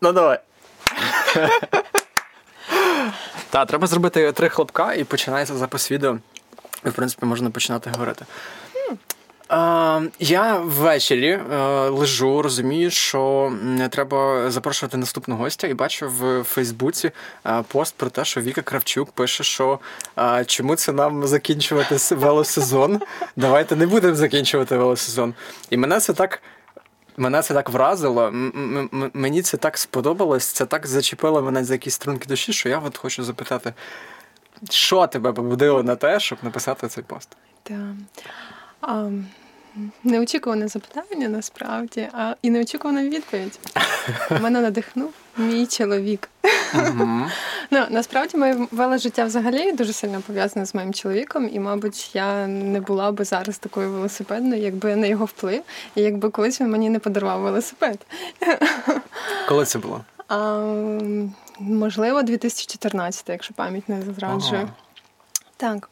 [0.00, 0.38] Ну давай.
[3.50, 6.18] Так, треба зробити три хлопка і починається запис відео.
[6.84, 8.24] І, в принципі, можна починати говорити.
[10.18, 13.52] Я ввечері uh, лежу, розумію, що
[13.90, 17.10] треба запрошувати наступного гостя, і бачу в Фейсбуці
[17.44, 19.78] uh, пост про те, що Віка Кравчук пише, що
[20.46, 23.00] чому це нам закінчувати велосезон.
[23.36, 25.34] Давайте не будемо закінчувати велосезон.
[25.70, 26.42] І мене це так.
[27.18, 28.30] Мене це так вразило,
[29.14, 32.96] мені це так сподобалось, це так зачепило мене за якісь струнки душі, що я от
[32.96, 33.74] хочу запитати,
[34.70, 37.36] що тебе побудило на те, щоб написати цей пост?
[37.62, 37.76] Так.
[38.82, 39.24] Um,
[40.04, 43.58] неочікуване запитання насправді, а і неочікувана відповідь.
[44.40, 46.28] Мене надихнув мій чоловік.
[47.70, 52.80] Ну, Насправді моє веложиття взагалі дуже сильно пов'язане з моїм чоловіком, і, мабуть, я не
[52.80, 55.62] була би зараз такою велосипедною, якби не його вплив,
[55.94, 57.98] і якби колись він мені не подарував велосипед.
[59.48, 60.04] Коли це було?
[60.28, 60.58] А,
[61.60, 64.60] Можливо, 2014, якщо пам'ять не зраджує.
[64.60, 64.72] Ага.
[65.56, 65.90] Так.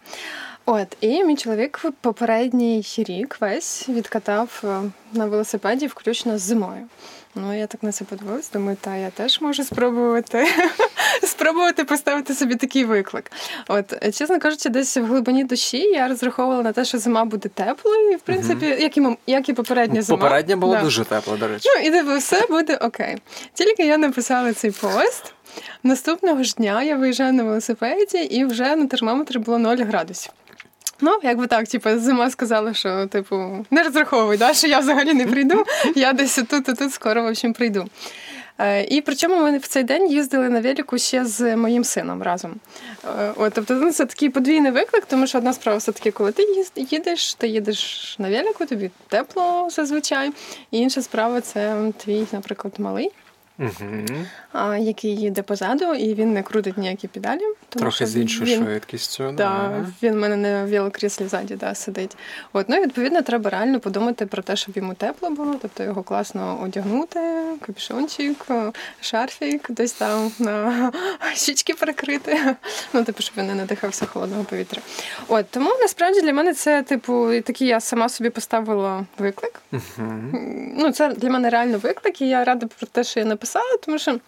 [0.68, 4.80] От, і мій чоловік попередній рік весь відкатав е,
[5.12, 6.86] на велосипеді, включно з зимою.
[7.34, 10.46] Ну, я так на це подивилась, думаю, та я теж можу спробувати
[11.22, 13.32] спробувати поставити собі такий виклик.
[13.68, 17.48] От, е, чесно кажучи, десь в глибині душі я розраховувала на те, що зима буде
[17.48, 20.18] теплою, і в принципі, як і як і попередня зима.
[20.18, 20.82] Попередня була да.
[20.82, 21.68] дуже тепла, до речі.
[21.76, 23.16] Ну, і типу, все буде окей.
[23.54, 25.32] Тільки я написала цей пост.
[25.82, 30.32] Наступного ж дня я виїжджаю на велосипеді, і вже на термометрі було 0 градусів.
[31.00, 35.26] Ну, якби так, типу, зима сказала, що типу не розраховуй, да, що я взагалі не
[35.26, 35.64] прийду.
[35.94, 37.86] Я десь тут і тут скоро в общем, прийду.
[38.58, 42.54] Е, і причому ми в цей день їздили на велику ще з моїм сином разом.
[43.04, 46.46] Е, от, Тобто ну, це такий подвійний виклик, тому що одна справа все-таки, коли ти
[46.76, 50.32] їдеш, ти їдеш на велику, тобі тепло зазвичай.
[50.70, 53.10] І інша справа це твій, наприклад, малий
[53.58, 54.06] угу.
[54.78, 57.40] Який їде позаду, і він не крутить ніякі педалі.
[57.68, 59.24] Тому Трохи з іншою він, швидкістю.
[59.24, 59.86] Да, да.
[60.02, 62.16] Він в мене на велокріслі ззаді да, сидить.
[62.52, 66.60] От, ну, Відповідно, треба реально подумати про те, щоб йому тепло було, тобто його класно
[66.62, 67.20] одягнути,
[67.66, 68.46] капюшончик,
[69.00, 70.92] шарфік, десь там на
[71.34, 72.56] щічки прикрити.
[72.92, 74.82] Ну, типу, щоб він не надихався холодного повітря.
[75.28, 79.60] От Тому насправді для мене це, типу, такий я сама собі поставила виклик.
[79.72, 79.82] Угу.
[80.78, 83.98] Ну, Це для мене реально виклик, і я рада про те, що я написала, тому
[83.98, 84.18] що.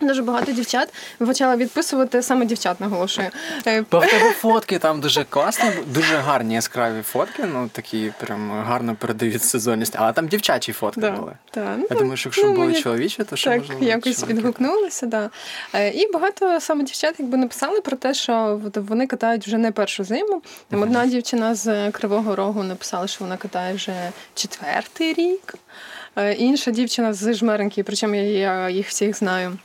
[0.00, 3.28] Дуже багато дівчат почала відписувати саме дівчат, наголошую.
[3.66, 7.44] Е, Бо в тебе фотки там дуже класні, дуже гарні яскраві фотки.
[7.52, 9.94] Ну такі прям гарно передають сезонність.
[9.96, 11.32] Але там дівчачі фотки да, були.
[11.54, 11.60] Да.
[11.60, 14.38] Я ну, думаю, що якщо ну, були чоловічі, то що так, можливо, якось чоловіки.
[14.38, 15.06] відгукнулися.
[15.06, 15.30] Да.
[15.74, 20.04] Е, і багато саме дівчат якби написали про те, що вони катають вже не першу
[20.04, 20.42] зиму.
[20.68, 25.54] Там одна дівчина з Кривого Рогу написала, що вона катає вже четвертий рік.
[26.16, 29.58] Е, інша дівчина з Жмеренки, причому я їх всіх знаю.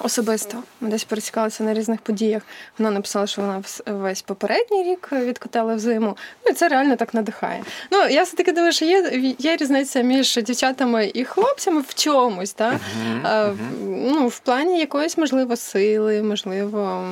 [0.00, 2.42] Особисто ми десь пересікалися на різних подіях.
[2.78, 6.16] Вона написала, що вона весь попередній рік відкотала в зиму.
[6.44, 7.62] Ну і це реально так надихає.
[7.90, 12.52] Ну я все таки думаю, що є є різниця між дівчатами і хлопцями в чомусь,
[12.52, 12.74] так?
[12.74, 13.56] Uh-huh, uh-huh.
[13.82, 17.04] Ну, в плані якоїсь можливо сили, можливо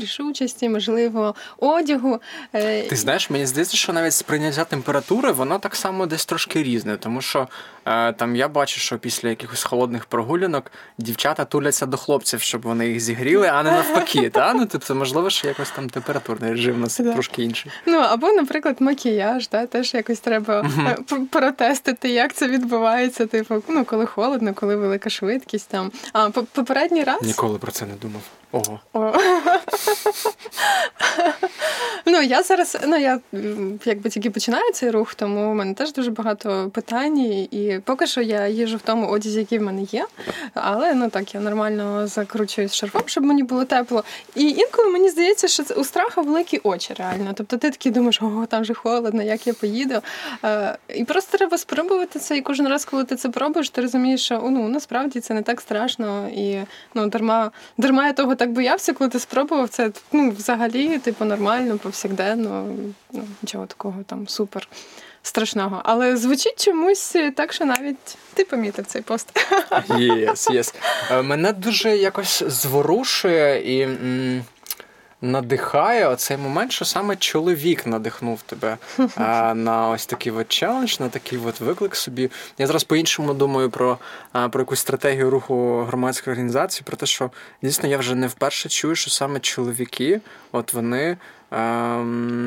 [0.00, 2.20] рішучості, можливо, одягу.
[2.54, 6.96] Е, Ти знаєш, мені здається, що навіть сприйняття температури воно так само десь трошки різне,
[6.96, 7.48] тому що
[7.84, 12.88] е, там я бачу, що після якихось холодних прогулянок дівчата туляться до хлопців, щоб вони
[12.88, 14.30] їх зігріли, а не навпаки.
[14.34, 14.54] Та?
[14.54, 17.72] Ну, тобто, можливо, що якось там температурний режим у нас трошки інший.
[17.86, 19.66] Ну або, наприклад, макіяж, та?
[19.66, 23.26] теж якось треба uh протестити, як це відбувається.
[23.26, 25.92] Типу, ну коли холодно, коли велика швидкість там.
[26.12, 28.22] А попередній раз ніколи про це не думав.
[28.54, 28.80] Ого.
[32.06, 33.20] Ну, я зараз, ну я
[33.84, 37.18] якби тільки починаю цей рух, тому в мене теж дуже багато питань.
[37.18, 40.06] І поки що я їжу в тому одязі, який в мене є.
[40.54, 44.04] Але ну так, я нормально закручуюсь шарфом, щоб мені було тепло.
[44.34, 47.32] І інколи мені здається, що це у страха великі очі, реально.
[47.34, 50.00] Тобто ти такий думаєш, ого, там же холодно, як я поїду.
[50.44, 52.36] Е, І просто треба спробувати це.
[52.36, 55.60] І кожен раз, коли ти це пробуєш, ти розумієш, що ну насправді це не так
[55.60, 56.28] страшно.
[56.28, 56.58] І
[56.94, 61.78] ну дарма дарма я того так боявся, коли ти спробував це ну, взагалі, типу, нормально,
[61.78, 62.66] повсякденно,
[63.12, 64.68] ну, нічого такого там супер
[65.22, 65.80] страшного.
[65.84, 69.28] Але звучить чомусь так, що навіть ти помітив цей пост.
[69.98, 70.74] Yes, yes.
[71.10, 71.22] Yes.
[71.22, 73.80] мене дуже якось зворушує і.
[73.80, 74.44] М-
[75.22, 78.76] надихає оцей момент, що саме чоловік надихнув тебе
[79.16, 82.30] а, на ось такий от челендж, на такий от виклик собі.
[82.58, 83.98] Я зараз по-іншому думаю про
[84.32, 87.30] а, про якусь стратегію руху громадської організації, про те, що
[87.62, 90.20] дійсно я вже не вперше чую, що саме чоловіки,
[90.52, 91.16] от вони
[91.50, 91.96] а,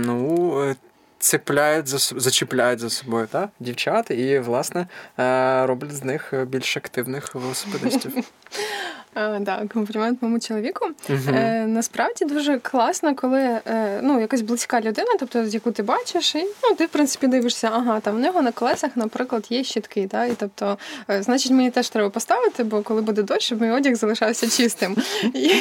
[0.06, 0.76] ну,
[1.20, 4.88] цепляють за зачіпляють за собою та, дівчат і, власне,
[5.20, 8.14] е, роблять з них більш активних велосипедистів.
[9.46, 10.86] Так, комплімент моєму чоловіку.
[11.10, 11.36] Uh-huh.
[11.36, 16.44] Е, Насправді дуже класно, коли е, ну, якась близька людина, тобто яку ти бачиш, і
[16.64, 20.08] ну, ти, в принципі, дивишся, ага, там в нього на колесах, наприклад, є щітки.
[20.12, 20.26] Да?
[20.26, 20.78] І, тобто,
[21.10, 24.96] е, значить, мені теж треба поставити, бо коли буде дощ, щоб мій одяг залишався чистим.
[25.34, 25.52] І,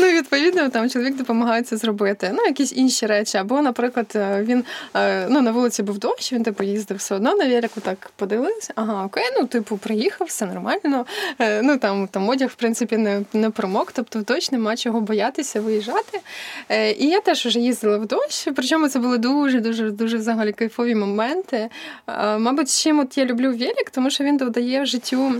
[0.00, 2.30] ну, Відповідно, там чоловік допомагає це зробити.
[2.34, 3.38] Ну, якісь інші речі.
[3.38, 4.64] Або, наприклад, е, він
[4.94, 8.72] е, ну, на вулиці був дощ, він типу їздив все одно на велику, так подивився,
[8.74, 11.06] ага, окей, ну, типу, приїхав, все нормально.
[11.38, 14.76] Е, ну, там, там одяг, в принципі принципі, не не промок, тобто в дощ нема
[14.76, 16.20] чого боятися виїжджати.
[16.68, 20.94] Е, І я теж вже їздила в дощ, причому це були дуже-дуже дуже взагалі кайфові
[20.94, 21.68] моменти.
[22.06, 25.32] Е, мабуть, чим от я люблю Велик, тому що він додає життю.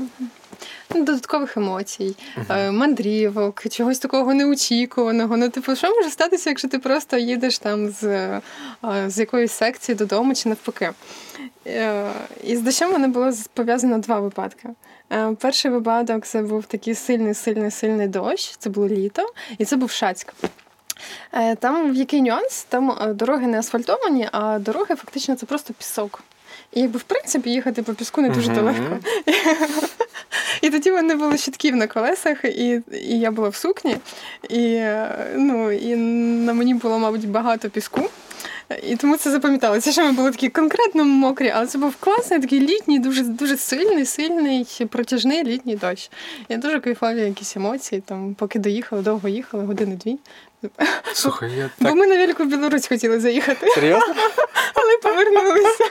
[0.90, 2.72] Додаткових емоцій, uh-huh.
[2.72, 5.36] мандрівок, чогось такого неочікуваного.
[5.36, 8.40] Ну, типу, що може статися, якщо ти просто їдеш там з е,
[9.06, 10.90] з якоїсь секції додому чи навпаки?
[12.44, 14.68] І з дощем мене було пов'язано два випадки.
[15.12, 18.56] Е, перший випадок це був такий сильний, сильний, сильний дощ.
[18.58, 20.34] Це було літо, і це був Шацьк.
[21.32, 22.64] Е, там в який нюанс?
[22.64, 26.22] Там е, дороги не асфальтовані, а дороги фактично це просто пісок.
[26.72, 28.98] І якби в принципі їхати по піску не дуже легко.
[30.62, 33.96] І тоді вони були щитків на колесах, і і я була в сукні,
[34.48, 34.82] і
[35.34, 38.10] ну, і на мені було, мабуть, багато піску.
[38.82, 42.60] І тому це запам'яталося, що ми були такі конкретно мокрі, але це був класний, такий
[42.60, 46.10] літній, дуже дуже сильний, сильний, протяжний літній дощ.
[46.48, 50.18] Я дуже кайфові якісь емоції, там, поки доїхали, довго їхали, години-дві.
[51.12, 53.68] Слухай, я Бо ми на Велику Білорусь хотіли заїхати.
[53.68, 54.14] Серйозно?
[54.74, 55.84] Але повернулися.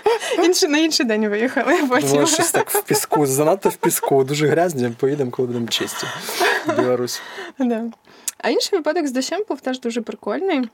[0.44, 1.78] Інше, на інший день виїхали.
[1.90, 2.10] Потім.
[2.10, 6.08] Думаю, щось так в піску, занадто в піску, дуже грязні, поїдемо, коли будемо чисті.
[6.76, 7.22] Білорусь.
[7.60, 7.84] Да.
[8.38, 10.70] А інший випадок з дощем був теж дуже прикольний.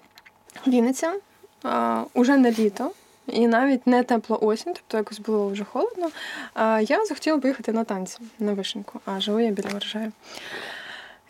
[0.68, 1.14] Вінниця
[1.64, 2.92] а, уже на літо.
[3.28, 6.10] І навіть не тепло осінь, тобто якось було вже холодно.
[6.54, 10.12] А я захотіла поїхати на танці на вишеньку, а живу я біля врожаю.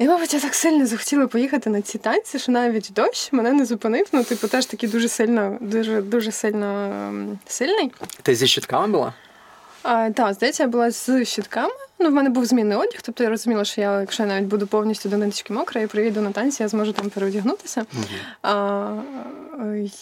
[0.02, 3.66] І, мабуть, я так сильно захотіла поїхати на ці танці, що навіть дощ мене не
[3.66, 4.08] зупинив.
[4.12, 7.92] Ну, типу, теж такий дуже сильно, дуже дуже сильно ем, сильний.
[8.22, 9.14] Ти зі щитками була?
[9.84, 11.74] Так, здається, я була з щитками.
[12.00, 14.68] Ну, в мене був змінний одяг, тобто я розуміла, що я, якщо я навіть буду
[14.68, 17.82] повністю до ниточки мокра і приїду на танці, я зможу там переодягнутися.
[17.82, 18.38] Mm-hmm.
[18.42, 18.96] А,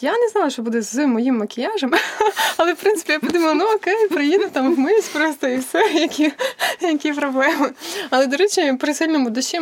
[0.01, 1.93] Я не знала, що буде з моїм макіяжем,
[2.57, 6.33] але в принципі я подумала, ну окей, приїду там вмиюсь просто і все, які
[6.81, 7.71] які проблеми.
[8.09, 9.59] Але, до речі, при сильному дощі,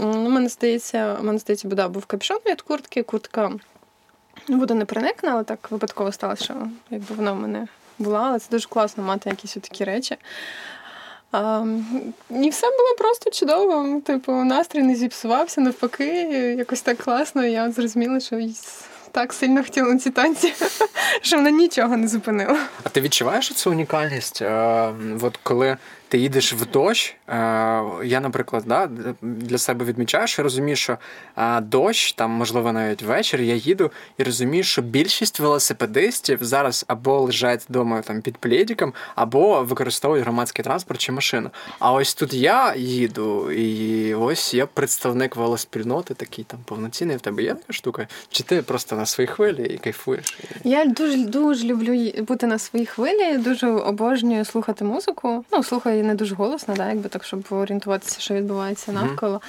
[0.00, 3.52] ну, мене здається, мене здається, да, був капюшон від куртки, куртка
[4.48, 6.54] вода не проникне, але так випадково сталося, що
[6.90, 7.68] якби вона в мене
[8.00, 10.16] була, але це дуже класно мати якісь такі речі.
[11.32, 11.64] А,
[12.30, 14.00] І все було просто чудово.
[14.00, 16.06] Типу, настрій не зіпсувався, навпаки,
[16.58, 17.46] якось так класно.
[17.46, 18.40] І я зрозуміла, що
[19.12, 20.54] так сильно хотіла ці танці,
[21.22, 22.58] що вона нічого не зупинила.
[22.84, 24.42] А ти відчуваєш цю унікальність?
[24.42, 24.92] Е,
[25.22, 25.76] от коли
[26.10, 27.16] ти їдеш в дощ.
[27.28, 27.34] Е,
[28.04, 28.88] я, наприклад, да,
[29.22, 30.98] для себе відмічаю, що розумію, що
[31.36, 37.20] е, дощ, там, можливо, навіть ввечері я їду і розумію, що більшість велосипедистів зараз або
[37.20, 41.50] лежать вдома там під плєдіком, або використовують громадський транспорт чи машину.
[41.78, 47.16] А ось тут я їду, і ось я представник велоспільноти, такий там повноцінний.
[47.16, 48.08] В тебе є така штука?
[48.30, 50.38] Чи ти просто на своїй хвилі і кайфуєш?
[50.64, 55.44] Я дуже дуже люблю бути на своїй хвилі, дуже обожнюю слухати музику.
[55.52, 59.40] Ну, слухаю і не дуже голосно, да, якби так, щоб орієнтуватися, що відбувається навколо.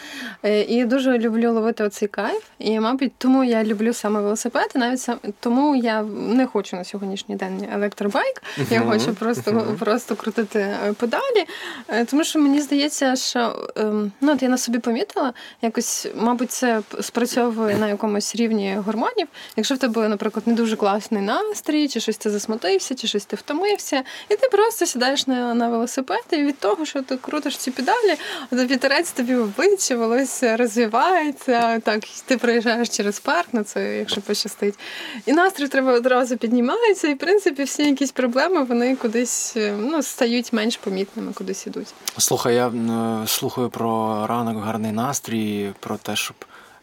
[0.43, 0.65] Mm-hmm.
[0.65, 2.43] І дуже люблю ловити оцей кайф.
[2.60, 6.84] І, мабуть, тому я люблю саме велосипед, і навіть сам тому я не хочу на
[6.84, 8.43] сьогоднішній день електробайк.
[8.58, 8.74] Mm-hmm.
[8.74, 9.77] Я хочу просто mm-hmm.
[9.77, 11.46] просто крутити е, педалі.
[11.88, 16.51] Е, тому що мені здається, що ем, ну, от я на собі помітила, якось, мабуть,
[16.51, 19.27] це спрацьовує на якомусь рівні гормонів.
[19.55, 23.36] Якщо в тебе, наприклад, не дуже класний настрій, чи щось ти засмутився, чи щось ти
[23.36, 27.71] втомився, і ти просто сідаєш на на велосипед і від того, що ти крутиш ці
[27.71, 28.17] педалі,
[28.51, 31.79] вітерець тобі в обличчя, волосся розвивається.
[31.79, 34.79] Так, ти проїжджаєш через парк, на це, якщо пощастить.
[35.25, 40.53] І настрій треба одразу піднімається, і в принципі всі якісь проблеми вони кудись ну, стають
[40.53, 41.93] менш помітними, кудись ідуть.
[42.17, 46.36] Слухай, я е, слухаю про ранок, гарний настрій, про те, щоб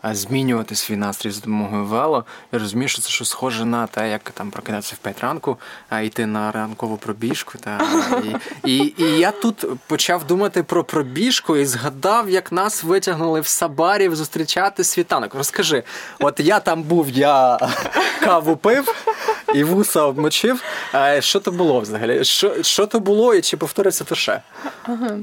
[0.05, 2.25] змінювати свій настрій з допомогою вело.
[2.53, 6.01] Я розумію, що це щось схоже на те, як там прокидатися в 5 ранку, а
[6.01, 7.59] йти на ранкову пробіжку.
[7.59, 7.81] Та,
[8.65, 13.47] І і, і я тут почав думати про пробіжку і згадав, як нас витягнули в
[13.47, 15.35] Сабарів зустрічати світанок.
[15.35, 15.83] Розкажи,
[16.21, 17.59] от я там був, я
[18.21, 18.95] каву пив
[19.55, 20.63] і вуса обмочив.
[21.19, 22.25] Що то було взагалі?
[22.25, 24.43] Що що то було і чи повториться то ще?
[24.83, 25.19] Ага.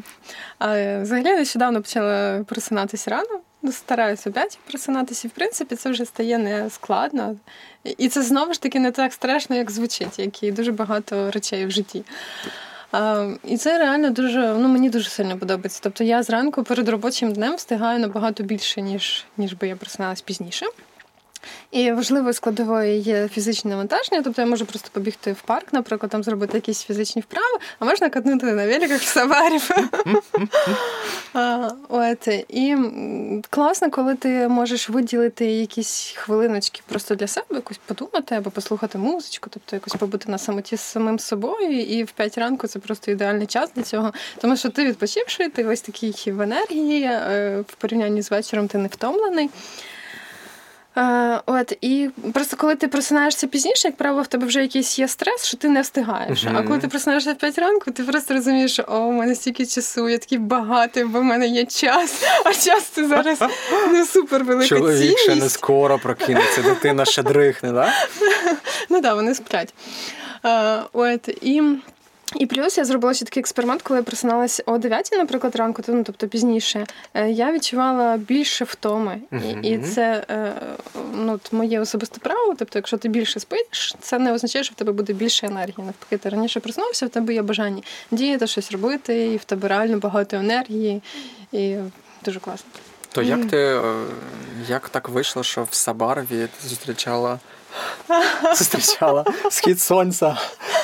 [1.01, 3.39] Взагалі нещодавно почала просинатися рано
[3.71, 5.27] стараюся п'ять просинатися.
[5.27, 7.35] І в принципі це вже стає не складно.
[7.83, 11.65] І це знову ж таки не так страшно, як звучить, як і дуже багато речей
[11.65, 12.03] в житті.
[12.91, 15.79] А, І це реально дуже ну мені дуже сильно подобається.
[15.83, 20.65] Тобто я зранку перед робочим днем встигаю набагато більше, ніж ніж би я просиналась пізніше.
[21.71, 26.23] І важливою складовою є фізичне навантаження, тобто я можу просто побігти в парк, наприклад, там
[26.23, 29.69] зробити якісь фізичні вправи, а можна катнути на великах в саварів.
[31.89, 32.75] От і
[33.49, 39.49] класно, коли ти можеш виділити якісь хвилиночки просто для себе, якось подумати або послухати музичку,
[39.53, 41.81] тобто якось побути на самоті з самим собою.
[41.81, 45.65] І в п'ять ранку це просто ідеальний час для цього, тому що ти відпочивши, ти
[45.65, 49.49] ось такий в енергії, е, в порівнянні з вечором ти не втомлений.
[50.97, 55.07] Е, От і просто коли ти просинаєшся пізніше, як правило, в тебе вже якийсь є
[55.07, 56.45] стрес, що ти не встигаєш.
[56.45, 56.57] Mm-hmm.
[56.57, 59.65] А коли ти просинаєшся в 5 ранку, ти просто розумієш, що о, у мене стільки
[59.65, 62.23] часу, я такий багатий, бо в мене є час.
[62.45, 63.39] А час це зараз
[63.91, 65.19] ну супер велика Чоловік цінність.
[65.23, 67.93] ще не скоро прокинеться, дитина ще дрихне, так?
[68.89, 69.73] Ну так, вони сплять.
[70.45, 71.63] Е, От і.
[72.39, 76.03] І плюс я зробила ще такий експеримент, коли я просиналася о 9, наприклад, ранку, ну
[76.03, 79.21] тобто пізніше, е, я відчувала більше втоми.
[79.31, 79.61] Uh-huh.
[79.61, 80.53] І і це е,
[81.15, 82.55] ну, моє особисте право.
[82.59, 85.85] Тобто, якщо ти більше спиш, це не означає, що в тебе буде більше енергії.
[85.85, 89.97] Навпаки, ти раніше проснувся, в тебе є бажання діяти, щось робити, і в тебе реально
[89.97, 91.01] багато енергії,
[91.51, 91.75] і
[92.25, 92.69] дуже класно.
[93.11, 93.81] То як ти е,
[94.69, 97.39] як так вийшло, що в Сабарові ти зустрічала
[98.57, 100.37] зустрічала схід сонця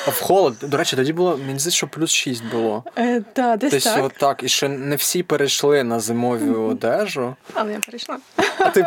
[0.06, 0.54] в холод?
[0.62, 2.84] До речі, тоді було мені здається, що плюс 6 було.
[2.98, 4.04] Е, та, десь Десь так.
[4.04, 4.42] отак.
[4.42, 7.36] І ще не всі перейшли на зимову одежу.
[7.54, 8.18] Але я перейшла.
[8.58, 8.86] А ти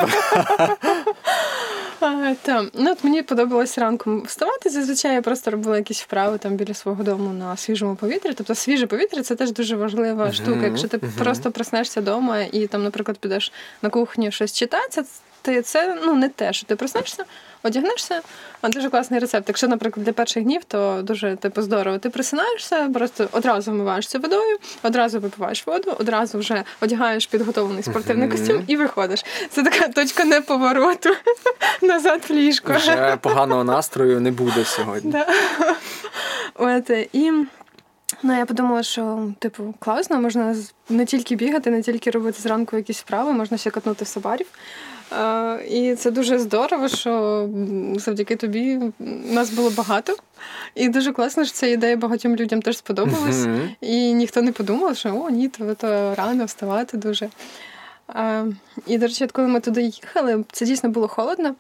[2.00, 2.69] А, там.
[2.74, 4.69] Ну, от Мені подобалось ранком вставати.
[4.69, 8.33] Зазвичай я просто робила якісь вправи там біля свого дому на свіжому повітрі.
[8.33, 10.65] Тобто свіже повітря це теж дуже важлива штука.
[10.65, 15.03] Якщо ти просто проснешся вдома і там, наприклад, підеш на кухню щось читати,
[15.45, 17.23] ти це ну не те, що ти проснешся,
[17.63, 18.21] одягнешся,
[18.61, 19.47] а дуже класний рецепт.
[19.47, 21.97] Якщо, наприклад, для перших днів, то дуже типу здорово.
[21.97, 28.63] Ти присинаєшся, просто одразу вмиваєшся водою, одразу випиваєш воду, одразу вже одягаєш підготовлений спортивний костюм
[28.67, 29.25] і виходиш.
[29.49, 31.09] Це така точка неповороту
[31.81, 32.73] назад в ліжко.
[32.73, 35.11] Вже поганого настрою не буде сьогодні.
[35.11, 35.27] Да.
[36.55, 37.31] От, і
[38.23, 40.55] Ну, я подумала, що типу класно, можна
[40.89, 44.47] не тільки бігати, не тільки робити зранку якісь справи, можна ще катнути собарів.
[45.69, 47.50] І це дуже здорово, що
[47.95, 48.79] завдяки тобі
[49.31, 50.15] нас було багато.
[50.75, 53.45] І дуже класно, що ця ідея багатьом людям теж сподобалась.
[53.81, 57.29] І ніхто не подумав, що о, ні, то, то рано вставати дуже.
[58.88, 61.55] І, до речі, коли ми туди їхали, це дійсно було холодно.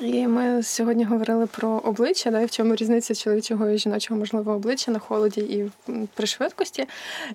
[0.00, 4.52] І ми сьогодні говорили про обличчя, да, і в чому різниця чоловічого і жіночого можливо
[4.52, 5.70] обличчя на холоді і
[6.14, 6.86] при швидкості.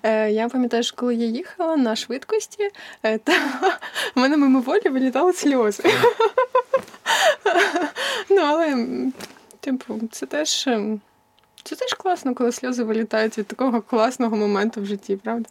[0.03, 2.69] Е, Я пам'ятаю, що коли я їхала на швидкості,
[3.03, 3.31] е, то
[4.15, 5.83] в мене мимоволі вилітали сльози.
[8.29, 8.87] Ну, але,
[9.59, 10.69] типу, це теж.
[11.63, 15.49] Це теж класно, коли сльози вилітають від такого класного моменту в житті, правда?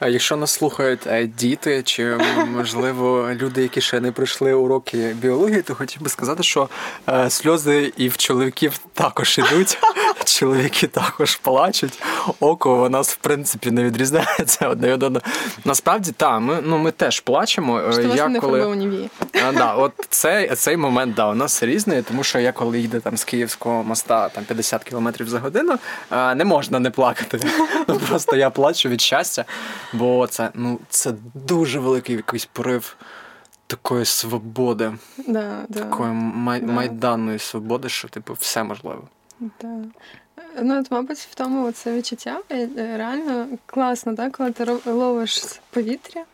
[0.00, 5.62] А якщо нас слухають е, діти, чи можливо люди, які ще не пройшли уроки біології,
[5.62, 6.68] то хотів би сказати, що
[7.08, 9.78] е, сльози і в чоловіків також ідуть.
[10.24, 12.02] Чоловіки також плачуть.
[12.40, 15.26] Око у нас в принципі не відрізняється одне від одного.
[15.64, 17.92] Насправді, так, ми ну ми теж плачемо.
[17.92, 19.08] Що я не коли...
[19.48, 23.00] А, да, от цей цей момент да, у нас різний, тому що я коли їду
[23.00, 25.78] там з Київського моста там 50 кілометрів за годину,
[26.10, 27.40] не можна не плакати.
[27.88, 29.44] Ну Просто я плачу від щастя,
[29.92, 32.96] бо це ну, це дуже великий якийсь порив
[33.66, 34.92] такої свободи,
[35.28, 36.10] да, такої
[36.60, 36.72] да.
[36.72, 39.02] майданної свободи, що типу все можливо.
[39.40, 39.84] Да.
[40.62, 44.32] Ну, от, мабуть, в тому це відчуття е, реально класно, так?
[44.32, 46.24] коли ти ловиш повітря.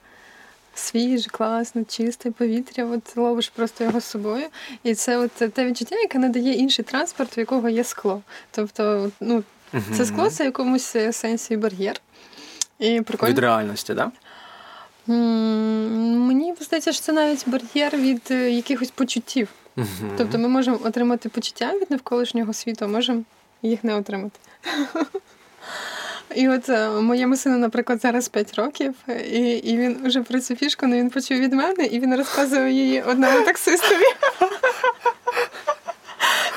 [0.75, 4.47] Свіже, класно, чисте повітря, от ловиш просто його з собою.
[4.83, 8.23] І це от те відчуття, яке надає інший транспорт, у якого є скло.
[8.50, 9.42] Тобто, ну,
[9.97, 12.00] це скло це в якомусь сенсі бар'єр.
[12.78, 13.33] І прикольно.
[13.33, 14.09] Від реальності, так?
[14.09, 14.11] Да?
[15.12, 19.49] Мені здається, що це навіть бар'єр від е, якихось почуттів.
[20.17, 23.23] Тобто ми можемо отримати почуття від навколишнього світу, а можемо
[23.62, 24.41] їх не отримати.
[26.35, 28.95] І от е, моєму сину, наприклад, зараз 5 років,
[29.33, 32.73] і і він вже про цю фішку, але він почув від мене, і він розказує
[32.73, 34.05] її одному таксистові.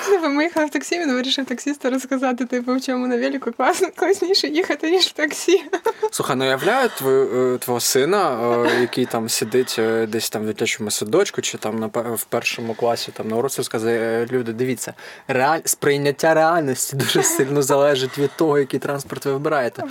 [0.06, 3.88] Типу, ми їхали в таксі, він вирішив таксісту розказати, типу, в чому на велику класно,
[3.96, 5.64] класніше їхати, ніж в таксі.
[6.12, 8.38] Слухай, ну уявляю твою, твого сина,
[8.82, 13.12] який там сидить е, десь там в дитячому садочку, чи там на в першому класі
[13.12, 14.94] там на уроці сказати, люди, дивіться,
[15.28, 15.60] реаль...
[15.66, 19.84] сприйняття реальності дуже сильно залежить від того, який транспорт ви вибираєте.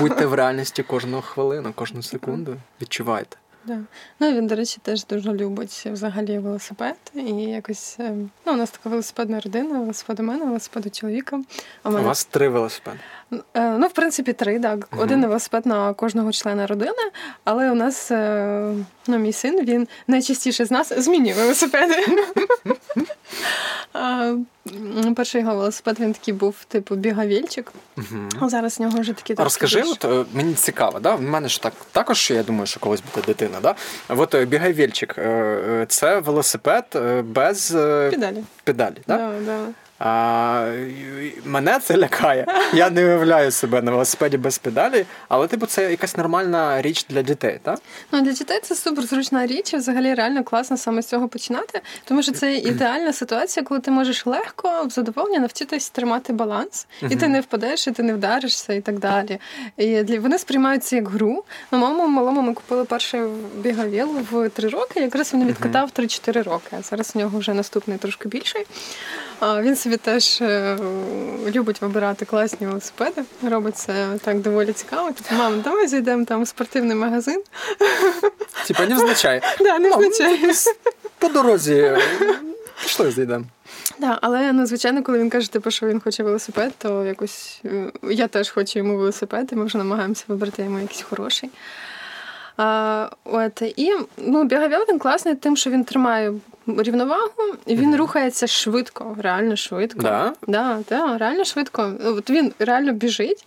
[0.00, 2.56] Будьте в реальності кожну хвилину, кожну секунду.
[2.82, 3.36] Відчувайте.
[3.66, 3.78] Да.
[4.20, 6.96] Ну він, до речі, теж дуже любить взагалі велосипед.
[7.14, 8.16] І якось е,
[8.46, 11.36] ну, у нас така велосипедна родина, велосипед у мене, велосипед у чоловіка.
[11.84, 12.00] У, мене...
[12.00, 12.98] у вас три велосипеди?
[13.32, 14.88] Е, ну, в принципі, три, так.
[14.96, 17.10] Один велосипед на кожного члена родини,
[17.44, 18.74] але у нас е,
[19.06, 22.06] ну, мій син він найчастіше з нас змінює велосипеди.
[25.16, 27.72] Перший його велосипед він такий був, типу, бігавільчик.
[28.40, 31.14] А зараз в нього вже такі Розкажи, от, е, мені цікаво, да?
[31.14, 33.60] в мене ж так також, я думаю, що колись буде дитина.
[33.62, 33.74] Да?
[34.08, 35.14] От бігавільчик
[35.88, 36.84] це велосипед
[37.24, 37.70] без
[38.10, 38.44] педалі.
[38.64, 39.16] педалі да?
[39.16, 39.58] Да, да.
[39.98, 40.72] А,
[41.44, 42.46] Мене це лякає.
[42.72, 47.22] Я не уявляю себе на велосипеді без педалі, але типу це якась нормальна річ для
[47.22, 47.78] дітей, так?
[48.12, 51.80] Ну для дітей це супер зручна річ, і взагалі реально класно саме з цього починати,
[52.04, 57.16] тому що це ідеальна ситуація, коли ти можеш легко в задоволення навчитись тримати баланс, і
[57.16, 59.38] ти не впадеш, і ти не вдаришся, і так далі.
[59.76, 61.44] І для вони сприймають це як гру.
[61.70, 63.20] На моєму малому ми купили перший
[63.56, 65.00] бігавіл в три роки.
[65.00, 66.76] Якраз він відкатав 3-4 роки.
[66.78, 68.66] А зараз у нього вже наступний трошки більший.
[69.42, 70.78] Він собі теж е,
[71.54, 73.22] любить вибирати класні велосипеди.
[73.50, 75.12] Робить це так доволі цікаво.
[75.12, 77.42] Типу, мам, давай зайдемо там в спортивний магазин.
[78.66, 79.42] Типа не взначає.
[79.60, 80.52] Да, не взначає.
[81.18, 81.92] По дорозі
[82.82, 83.44] пішли зайдемо.
[83.98, 87.92] Да, але ну, звичайно, коли він каже, типу, що він хоче велосипед, то якось е,
[88.02, 91.50] я теж хочу йому велосипед, і ми вже намагаємося вибрати йому якийсь хороший.
[92.56, 96.32] А, от, І ну, бігавіл він класний тим, що він тримає
[96.66, 97.30] рівновагу,
[97.66, 97.96] і він mm-hmm.
[97.96, 100.02] рухається швидко, реально швидко.
[100.02, 100.32] Да?
[100.46, 101.92] Да, да, Реально швидко.
[102.04, 103.46] От Він реально біжить.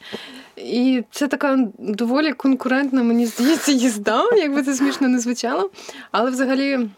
[0.56, 5.70] І це така доволі конкурентна, мені здається, їзда, якби це смішно не звучало.
[6.12, 6.90] Але взагалі.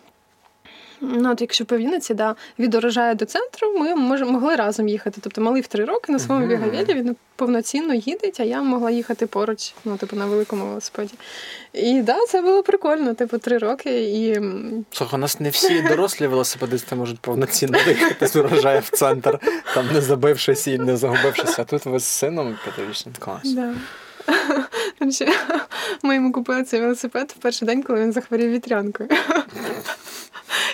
[1.02, 5.22] Ну, от якщо по Вінниці, да, від урожаю до центру, ми мож, могли разом їхати.
[5.24, 6.50] Тобто малий в три роки на своєму uh-huh.
[6.50, 11.14] бігавілі він повноцінно їдеть, а я могла їхати поруч, ну, типу, на великому велосипеді.
[11.74, 14.04] І да, це було прикольно, типу, три роки.
[14.04, 14.42] і...
[14.92, 19.40] Слухай, у нас не всі дорослі велосипедисти можуть повноцінно їхати з урожаю в центр,
[19.74, 21.60] там не забившись і не загубившись.
[21.60, 23.42] А тут ви з сином п'ятирічним клас.
[23.44, 23.74] Да.
[26.04, 29.10] Ми йому купили цей велосипед в перший день, коли він захворів вітрянкою.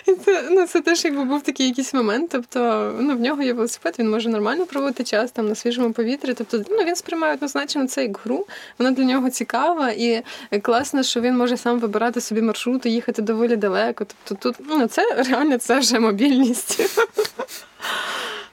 [0.05, 2.29] Це ну, це теж якби був такий якийсь момент.
[2.31, 6.33] Тобто ну, в нього є велосипед, він може нормально проводити час там на свіжому повітрі.
[6.33, 8.47] Тобто ну, він сприймає однозначно це як гру.
[8.79, 10.23] Вона для нього цікава і
[10.61, 14.05] класно, що він може сам вибирати собі маршрути, їхати доволі далеко.
[14.05, 16.81] Тобто тут ну, це реально це вже мобільність.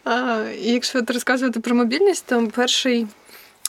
[0.05, 3.07] А, І якщо розказувати про мобільність, то перший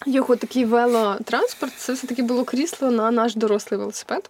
[0.06, 4.30] його такий велотранспорт це все таки було крісло на наш дорослий велосипед.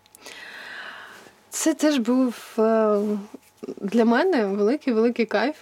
[1.50, 2.98] Це теж був е,
[3.82, 5.56] для мене великий великий кайф.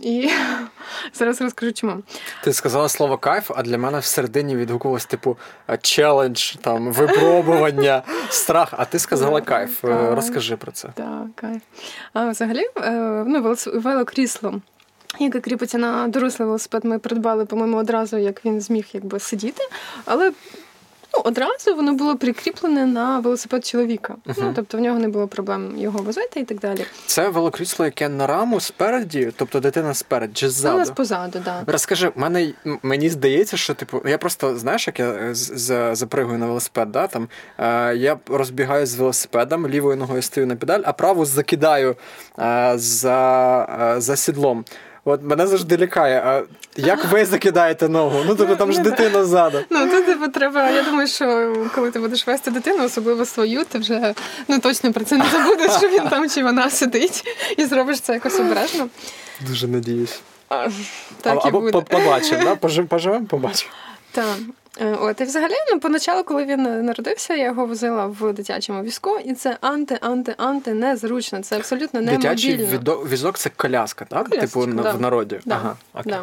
[0.00, 0.30] І
[1.14, 2.02] зараз розкажу чому.
[2.44, 5.36] Ти сказала слово кайф, а для мене всередині відгукувалось типу
[5.82, 8.68] челендж, там випробування, страх.
[8.72, 9.84] А ти сказала кайф.
[9.84, 10.88] Е, розкажи про це.
[10.94, 11.62] Так, кайф.
[12.12, 12.90] А взагалі, е,
[13.26, 14.60] ну, велокрісло,
[15.18, 19.62] яке кріпиться на дорослий велосипед, ми придбали, по-моєму, одразу, як він зміг якби сидіти.
[20.04, 20.32] Але
[21.26, 24.14] одразу воно було прикріплене на велосипед чоловіка.
[24.26, 24.34] Uh-huh.
[24.38, 26.84] Ну, Тобто в нього не було проблем його возити і так далі.
[27.06, 30.74] Це велокрісло, яке на раму спереді, тобто дитина сперед чи ззаду?
[30.74, 31.42] У нас позаду, так.
[31.44, 31.72] Да.
[31.72, 35.34] Розкажи, мене, мені здається, що типу, я просто знаєш, як я
[35.94, 40.82] запригую на велосипед, да, там, е, я розбігаю з велосипедом, лівою ногою стою на педаль,
[40.84, 41.96] а праву закидаю
[42.38, 44.64] е, за, е, за сідлом.
[45.08, 46.22] От мене завжди лякає.
[46.26, 46.42] А
[46.76, 48.22] як ви закидаєте ногу?
[48.26, 49.58] Ну тобто там ж дитина ззаду.
[49.70, 50.70] Ну тут типу, треба.
[50.70, 54.14] Я думаю, що коли ти будеш вести дитину, особливо свою, ти вже
[54.48, 57.24] ну точно про це не забудеш, що він там чи вона сидить,
[57.56, 58.88] і зробиш це якось обережно.
[59.48, 60.20] Дуже надіюсь.
[60.48, 60.68] А,
[61.22, 61.72] так а, і буде.
[61.72, 62.56] побачимо, да?
[62.86, 63.72] поживемо, побачимо.
[64.12, 64.36] Так.
[64.80, 69.18] Е, от і взагалі, ну поначалу, коли він народився, я його возила в дитячому візку,
[69.24, 71.42] і це анти, анти, анти незручно.
[71.42, 72.68] Це абсолютно не Дитячий
[73.08, 74.28] візок це коляска, так?
[74.28, 74.92] Колясочка, типу да.
[74.92, 75.40] в народі.
[75.44, 75.54] Да.
[75.54, 76.12] Ага, окей.
[76.12, 76.22] Да.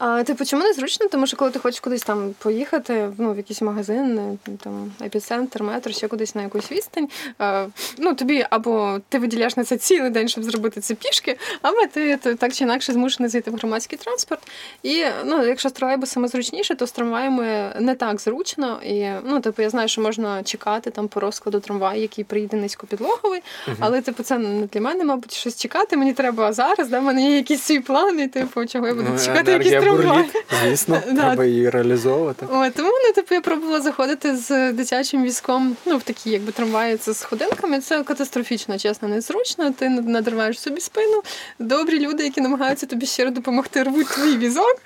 [0.00, 1.06] А, Типу, чому не зручно?
[1.08, 5.92] Тому що коли ти хочеш кудись там поїхати, ну, в якийсь магазин, там епіцентр, метро,
[5.92, 7.08] ще кудись на якусь відстань.
[7.38, 7.66] А,
[7.98, 12.16] ну, тобі або ти виділяєш на це цілий день, щоб зробити це пішки, або ти,
[12.16, 14.40] ти так чи інакше змушений зайти в громадський транспорт.
[14.82, 18.80] І ну, якщо з тролейбусами зручніше, то з трамваями не так зручно.
[18.84, 23.40] І ну, типу, я знаю, що можна чекати там по розкладу трамваю, який приїде низькопідлоговий,
[23.68, 25.96] uh але типу, це не для мене, мабуть, щось чекати.
[25.96, 29.18] Мені треба зараз, да, в мене є якісь свій плани, типу, чого я буду ну,
[29.18, 32.46] чекати якісь бурліт, звісно, треба її реалізовувати.
[32.50, 36.96] О, тому ну, типу, я пробувала заходити з дитячим візком, ну в такі, якби трамваї
[36.96, 37.80] це з ходинками.
[37.80, 39.70] Це катастрофічно, чесно, незручно.
[39.70, 41.22] Ти надриваєш собі спину.
[41.58, 44.76] Добрі люди, які намагаються тобі щиро допомогти, рвуть твій візок.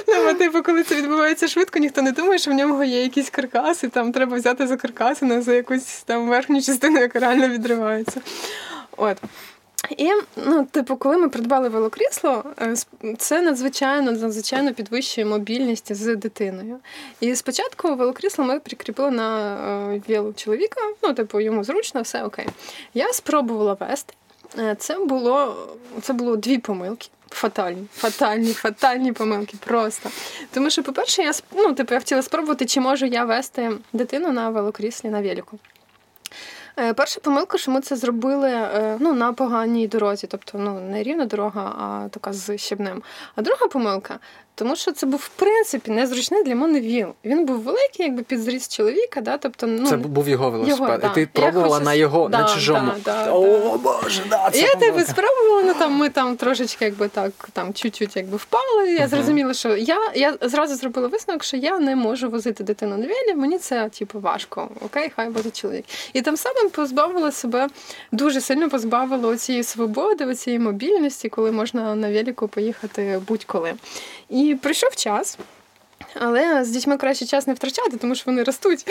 [0.07, 3.89] Ну, типу, коли це відбувається швидко, ніхто не думає, що в ньому є якісь каркаси,
[3.89, 8.21] там треба взяти за каркаси, не за якусь там верхню частину, яка реально відривається.
[8.97, 9.17] От.
[9.91, 12.75] І, ну, типу, коли ми придбали велокрісло, е,
[13.19, 16.79] це надзвичайно надзвичайно підвищує мобільність з дитиною.
[17.21, 19.57] І спочатку велокрісло ми прикріпили на
[19.95, 22.47] е, вілу чоловіка, ну, типу, йому зручно, все окей.
[22.95, 24.15] Я спробувала вести.
[24.59, 25.57] Е, це було
[26.03, 27.09] це було дві помилки.
[27.31, 29.57] Фатальні, фатальні, фатальні помилки.
[29.65, 30.11] Просто.
[30.53, 34.51] Тому що, по-перше, я ну, типу, я хотіла спробувати, чи можу я вести дитину на
[34.51, 35.59] велокріслі на велику.
[36.79, 41.03] Е, перша помилка, що ми це зробили е, ну, на поганій дорозі, тобто ну, не
[41.03, 43.03] рівна дорога, а така з щебнем.
[43.35, 44.19] А друга помилка
[44.55, 47.09] тому що це був в принципі незручний для мене віл.
[47.25, 49.21] Він був великий, якби під зріст чоловіка.
[49.21, 49.39] Да?
[49.39, 51.01] Тобто, ну, Це був його велосипед.
[51.03, 51.85] Його, і ти пробувала хочу...
[51.85, 52.93] на його, да, на чужому.
[53.05, 57.33] Да, О, Боже, да, це Я тебе спробувала, ну там ми там трошечки якби так
[57.53, 58.93] там чуть-чуть якби впали.
[58.93, 59.09] Я uh-huh.
[59.09, 63.35] зрозуміла, що я я зразу зробила висновок, що я не можу возити дитину на вілі,
[63.35, 64.69] мені це типу важко.
[64.85, 65.85] Окей, хай возить чоловік.
[66.13, 67.69] І тим самим позбавила себе,
[68.13, 73.75] дуже сильно позбавила цієї свободи, цієї мобільності, коли можна на велику поїхати будь-коли.
[74.29, 75.39] І прийшов час,
[76.15, 78.87] але з дітьми краще час не втрачати, тому що вони ростуть.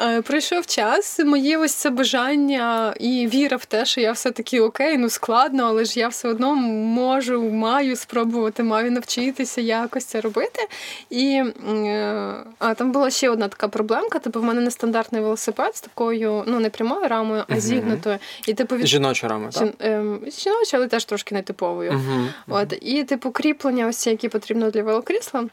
[0.00, 4.98] Е, прийшов час, моє ось це бажання і віра в те, що я все-таки окей,
[4.98, 10.68] ну складно, але ж я все одно можу, маю спробувати, маю навчитися якось це робити.
[11.10, 14.18] І е, а там була ще одна така проблемка.
[14.18, 18.18] Типу, в мене нестандартний велосипед з такою, ну не прямою рамою, а зігнутою.
[18.46, 19.68] І типу від жіноча рама, так?
[19.78, 21.92] Ем, жіноча, але теж трошки нетиповою.
[21.92, 25.44] uh От і типу кріплення, ось які потрібно для велокрісла.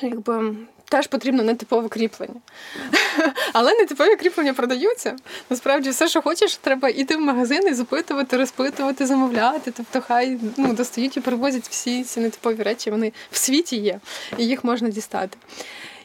[0.00, 0.54] Якби
[0.88, 2.40] теж потрібно нетипове кріплення.
[3.52, 5.16] Але нетипові кріплення продаються.
[5.50, 9.72] Насправді, все, що хочеш, треба йти в магазин і запитувати, розпитувати, замовляти.
[9.76, 14.00] Тобто, хай ну, достають і привозять всі ці нетипові речі, вони в світі є,
[14.38, 15.38] і їх можна дістати.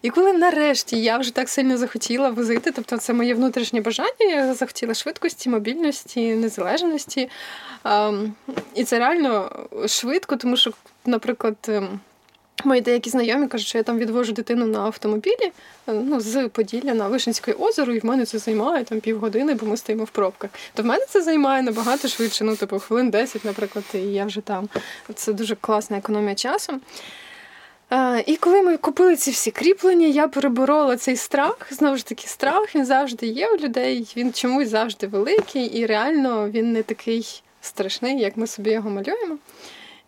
[0.02, 4.54] І коли нарешті я вже так сильно захотіла возити, тобто це моє внутрішнє бажання, я
[4.54, 7.30] захотіла швидкості, мобільності, незалежності.
[8.76, 9.52] І це реально
[9.88, 10.72] швидко, тому що,
[11.06, 11.72] наприклад.
[12.64, 15.52] Мої деякі знайомі кажуть, що я там відвожу дитину на автомобілі
[15.88, 19.78] ну, з Поділля на Вишенське озеро, і в мене це займає там півгодини, бо ми
[19.78, 20.50] стоїмо в пробках.
[20.74, 24.42] То в мене це займає набагато швидше, ну, типу, хвилин 10, наприклад, і я вже
[24.42, 24.70] там.
[25.16, 26.80] Це дуже класна економія часу.
[28.26, 31.68] І коли ми купили ці всі кріплення, я переборола цей страх.
[31.72, 34.14] Знову ж таки, страх він завжди є у людей.
[34.18, 39.38] Він чомусь завжди великий, і реально він не такий страшний, як ми собі його малюємо.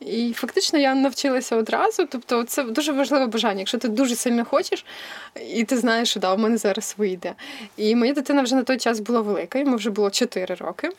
[0.08, 2.06] І фактично я навчилася одразу.
[2.06, 3.60] Тобто, це дуже важливе бажання.
[3.60, 4.86] Якщо ти дуже сильно хочеш,
[5.50, 7.34] і ти знаєш, що да, в мене зараз вийде.
[7.78, 10.90] І моя дитина вже на той час була велика, йому вже було 4 роки.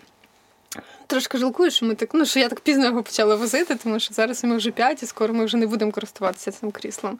[1.07, 4.15] Трошки жалкую, що ми так, ну що я так пізно його почала возити, тому що
[4.15, 7.19] зараз ми вже п'ять, і скоро ми вже не будемо користуватися цим кріслом.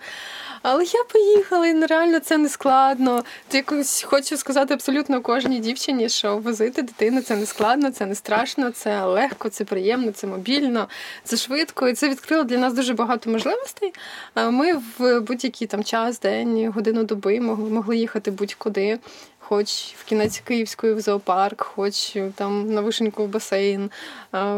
[0.63, 3.25] Але я поїхала, і реально це не складно.
[3.49, 8.15] Ти якось хочу сказати абсолютно кожній дівчині, що возити дитину це не складно, це не
[8.15, 10.89] страшно, це легко, це приємно, це мобільно,
[11.25, 11.89] це швидко.
[11.89, 13.93] І це відкрило для нас дуже багато можливостей.
[14.37, 18.99] Ми в будь-який там час, день, годину доби могли їхати будь-куди
[19.49, 23.91] хоч в кінець Київської в зоопарк, хоч там на вишеньку в басейн,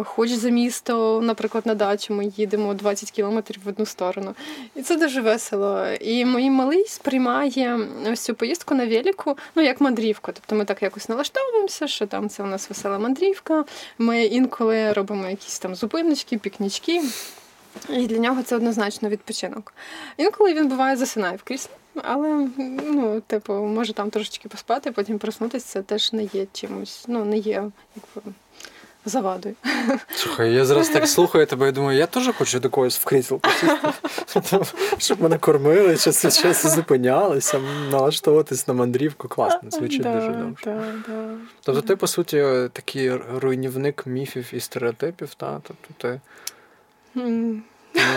[0.05, 4.35] хоч за місто, наприклад, на дачу ми їдемо 20 кілометрів в одну сторону.
[4.75, 5.87] І це дуже весело.
[6.01, 7.79] І мій малий сприймає
[8.13, 10.33] ось цю поїздку на велику, ну як мандрівку.
[10.33, 13.65] Тобто ми так якось налаштовуємося, що там це у нас весела мандрівка.
[13.99, 17.03] Ми інколи робимо якісь там зупиночки, пікнічки.
[17.89, 19.73] І для нього це однозначно відпочинок.
[20.17, 21.71] Інколи він буває засинає в кріслі,
[22.03, 22.49] але
[22.85, 27.39] ну, типу, може там трошечки поспати, потім проснутися, це теж не є чимось, ну, не
[27.39, 28.33] є якби,
[29.05, 29.55] завадою.
[30.17, 33.39] Слухай, я зараз так слухаю тебе і думаю, я теж хочу до когось в крісло
[33.39, 34.59] посісти,
[34.99, 37.61] щоб мене кормили, час час зупинялися,
[37.91, 39.29] налаштовуватись на мандрівку.
[39.29, 40.95] Класно, звучить дуже добре.
[41.63, 45.61] Тобто ти, по суті, такий руйнівник міфів і стереотипів, та?
[45.63, 46.21] тобто ти.
[47.17, 47.63] Ну,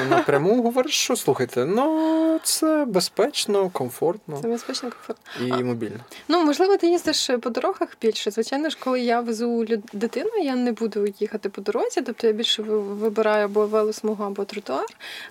[0.09, 4.39] напряму говориш, що слухайте, ну це безпечно, комфортно.
[4.41, 5.57] Це безпечно, комфортно.
[5.59, 5.99] І мобільно.
[6.27, 8.31] Ну, можливо, ти їздиш по дорогах більше.
[8.31, 12.61] Звичайно ж, коли я везу дитину, я не буду їхати по дорозі, тобто я більше
[12.61, 14.85] вибираю або велосмугу, або тротуар.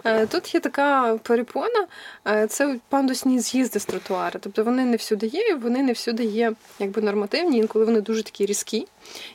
[0.04, 1.86] Е, тут є така перепона,
[2.26, 4.38] е, це пандусні з'їзди з тротуару.
[4.42, 8.22] Тобто вони не всюди є, і вони не всюди є якби нормативні, інколи вони дуже
[8.22, 8.86] такі різкі.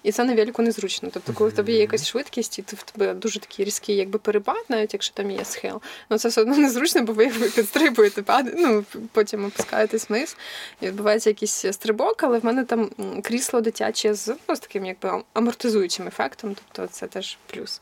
[0.03, 1.09] І це на велику незручно.
[1.13, 4.65] Тобто, коли в тебе є якась швидкість, і в тебе дуже такий різкий якби перепад,
[4.69, 7.27] навіть якщо там є схил, ну це все одно незручно, бо ви
[7.63, 10.38] підстрибуєте, ну, потім опускаєтесь вниз,
[10.82, 12.89] і відбувається якийсь стрибок, але в мене там
[13.23, 17.82] крісло дитяче з ну, з таким якби амортизуючим ефектом, тобто це теж плюс.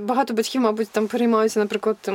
[0.00, 2.12] Багато батьків, мабуть, там переймаються, наприклад,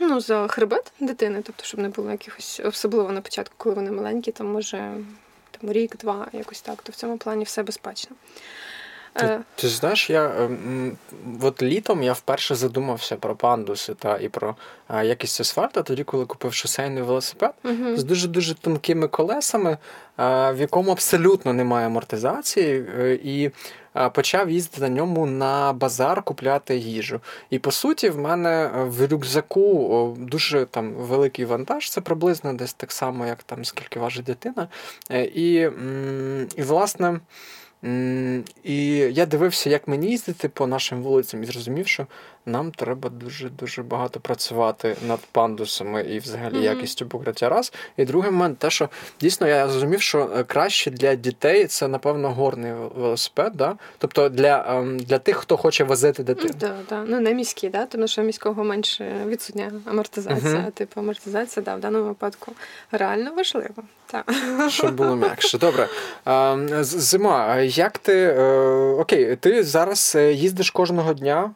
[0.00, 4.32] ну, за хребет дитини, тобто, щоб не було якихось особливо на початку, коли вони маленькі,
[4.32, 4.94] там може
[5.50, 8.16] там рік-два, якось так, то в цьому плані все безпечно.
[9.12, 9.40] Ти, е.
[9.54, 10.96] ти знаєш, я ем,
[11.42, 14.56] от літом я вперше задумався про пандуси та і про
[14.88, 19.78] а, якість асфальту, тоді, коли купив шосейний велосипед uh з дуже дуже тонкими колесами,
[20.16, 23.50] а, в якому абсолютно немає амортизації, е, і
[24.12, 27.20] почав їздити на ньому на базар купляти їжу.
[27.50, 32.92] І по суті, в мене в рюкзаку дуже там великий вантаж, це приблизно десь так
[32.92, 34.68] само, як там скільки важить дитина.
[35.10, 35.52] Е, і,
[36.56, 37.20] і власне.
[38.64, 42.06] І я дивився, як мені їздити по нашим вулицям, і зрозумів, що
[42.46, 46.76] нам треба дуже-дуже багато працювати над пандусами і взагалі mm-hmm.
[46.76, 47.72] якістю покриття раз.
[47.96, 48.88] І другий момент, те, що
[49.20, 53.52] дійсно я зрозумів, що е, краще для дітей це, напевно, горний велосипед.
[53.54, 53.76] Да?
[53.98, 56.54] Тобто для ем, для тих, хто хоче возити дитину.
[56.58, 57.04] Так, mm, так.
[57.08, 57.86] Ну не міські, да?
[57.86, 60.52] тому що міського менше відсутня амортизація.
[60.52, 60.70] Mm-hmm.
[60.70, 62.52] Типу амортизація да, в даному випадку
[62.92, 63.82] реально важливо.
[64.06, 64.34] Так.
[64.68, 65.58] Щоб було м'якше.
[65.58, 65.88] Добре.
[66.26, 68.42] Ем, зима, як ти е,
[68.98, 71.54] окей, ти зараз е, їздиш кожного дня?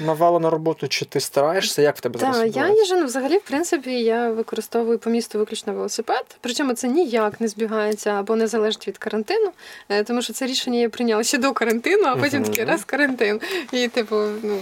[0.00, 1.82] Навала на роботу, чи ти стараєшся?
[1.82, 2.38] Як в тебе зараз?
[2.38, 6.24] Так, я їжджу, ну, взагалі, в принципі, я використовую по місту виключно велосипед.
[6.40, 9.50] Причому це ніяк не збігається або не залежить від карантину,
[9.88, 13.40] е, тому що це рішення я прийняла ще до карантину, а потім такий раз карантин.
[13.72, 14.58] І, типу, ну,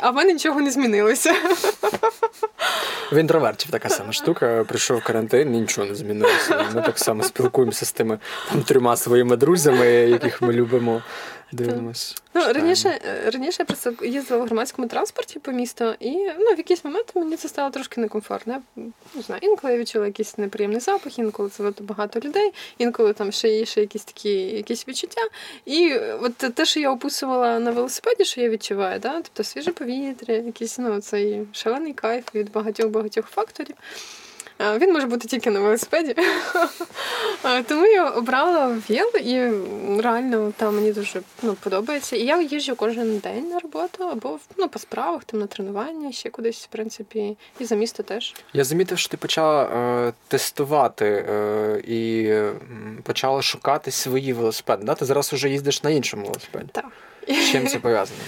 [0.00, 1.34] а в мене нічого не змінилося.
[3.12, 4.64] В інтровертів така сама штука.
[4.68, 6.66] Прийшов карантин, нічого не змінилося.
[6.74, 8.18] Ми так само спілкуємося з тими
[8.52, 11.02] там трьома своїми друзями, яких ми любимо
[11.52, 12.16] дивимось.
[12.34, 13.00] Ну, раніше
[13.32, 17.36] раніше я просто їздила в громадському транспорті по місту, і ну, в якийсь момент мені
[17.36, 18.62] це стало трошки некомфортно.
[19.14, 23.48] не знаю, інколи я відчула якийсь неприємний запах, інколи це багато людей, інколи там ще
[23.48, 25.22] є ще якісь такі якісь відчуття.
[25.64, 29.12] І от те, що я описувала на велосипеді, що я відчуваю, да?
[29.14, 33.76] тобто свіже повітря, якийсь ну, цей шалений кайф від багатьох-багатьох факторів.
[34.78, 36.14] Він може бути тільки на велосипеді.
[37.68, 39.50] Тому я обрала ВІЛ і
[40.02, 42.16] реально там мені дуже ну, подобається.
[42.16, 46.30] І я їжджу кожен день на роботу або ну, по справах, там на тренування, ще
[46.30, 48.34] кудись, в принципі, і за місто теж.
[48.52, 52.32] Я замітив, що ти почала е, тестувати е, і
[53.02, 54.84] почала шукати свої велосипеди.
[54.84, 54.94] Да?
[54.94, 56.68] Ти зараз вже їздиш на іншому велосипеді.
[56.72, 56.84] Так.
[57.28, 58.20] З чим це пов'язано?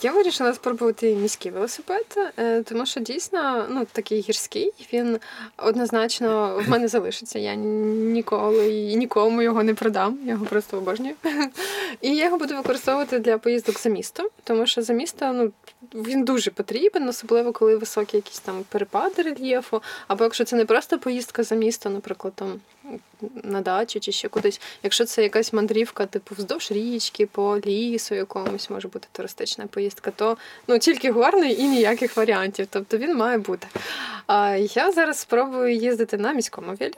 [0.00, 5.18] Я вирішила спробувати міський велосипед, е, тому що дійсно ну, такий гірський, він
[5.56, 7.38] однозначно в мене залишиться.
[7.38, 11.14] Я ніколи і нікому його не продам, я його просто обожнюю.
[12.00, 15.52] І я його буду використовувати для поїздок за місто, тому що за місто ну,
[15.94, 20.98] він дуже потрібен, особливо коли високі якісь там перепади рельєфу, або якщо це не просто
[20.98, 22.60] поїздка за місто, наприклад, там
[23.44, 24.60] на дачу чи ще кудись.
[24.82, 30.36] Якщо це якась мандрівка, типу вздовж річки, по лісу якомусь може бути туристична поїздка, то
[30.68, 32.66] ну тільки горний і ніяких варіантів.
[32.70, 33.66] Тобто він має бути.
[34.26, 36.94] А я зараз спробую їздити на міському вілі.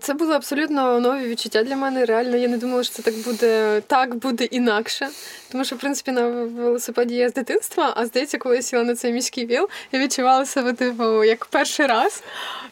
[0.00, 2.04] Це були абсолютно нові відчуття для мене.
[2.04, 5.08] Реально, я не думала, що це так буде так буде інакше.
[5.52, 8.94] Тому що, в принципі, на велосипеді я з дитинства, а здається, коли я сіла на
[8.94, 12.22] цей міський віл, я відчувала себе типу, як перший раз.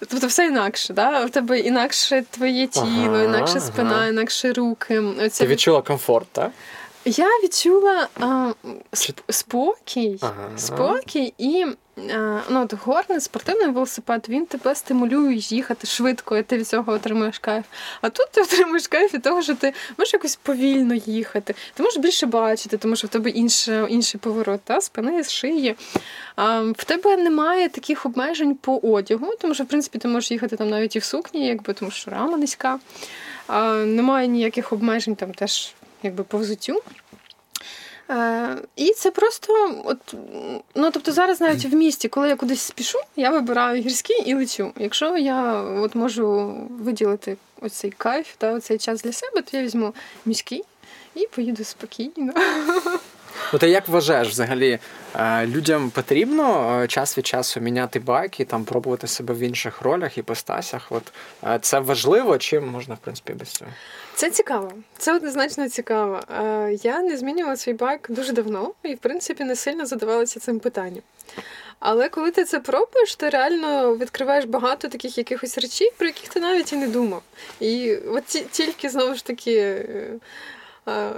[0.09, 1.25] Тобто все інакше, да?
[1.25, 4.07] У тебе інакше твоє тіло, ага, інакше спина, ага.
[4.07, 4.99] інакше руки.
[4.99, 5.45] Оце...
[5.45, 6.51] Ти відчула комфорт, так?
[7.09, 8.53] Я відчула а,
[9.29, 10.51] спокій, ага.
[10.57, 11.67] спокій і
[12.51, 17.39] ну, от горний спортивний велосипед, він тебе стимулює їхати швидко, і ти від цього отримуєш
[17.39, 17.65] кайф.
[18.01, 21.99] А тут ти отримуєш кайф від того, що ти можеш якось повільно їхати, ти можеш
[21.99, 25.77] більше бачити, тому що в тебе інший, інший поворот, та, спини шиї.
[26.37, 30.57] А, В тебе немає таких обмежень по одягу, тому що, в принципі, ти можеш їхати
[30.57, 32.79] там навіть і в сукні, якби тому що рама низька.
[33.47, 35.75] А, Немає ніяких обмежень там теж
[36.07, 36.83] якби по взуттю.
[38.11, 40.15] Е, І це просто, от,
[40.75, 44.73] ну тобто зараз навіть в місті, коли я кудись спішу, я вибираю гірський і лечу.
[44.77, 49.95] Якщо я от можу виділити оцей кайф та оцей час для себе, то я візьму
[50.25, 50.65] міський
[51.15, 52.33] і поїду спокійно.
[53.53, 54.79] Ну ти як вважаєш взагалі?
[55.15, 59.83] Е, людям потрібно е, час від часу міняти байк і там пробувати себе в інших
[59.83, 60.87] ролях і постасях.
[60.91, 61.13] От
[61.45, 63.71] е, це важливо, чи можна в принципі без цього?
[64.15, 66.21] Це цікаво, це однозначно цікаво.
[66.83, 71.03] Я не змінювала свій байк дуже давно і, в принципі, не сильно задавалася цим питанням.
[71.81, 76.41] Але коли ти це пробуєш, ти реально відкриваєш багато таких якихось речей, про яких ти
[76.41, 77.23] навіть і не думав.
[77.61, 79.85] І от тільки знову ж таки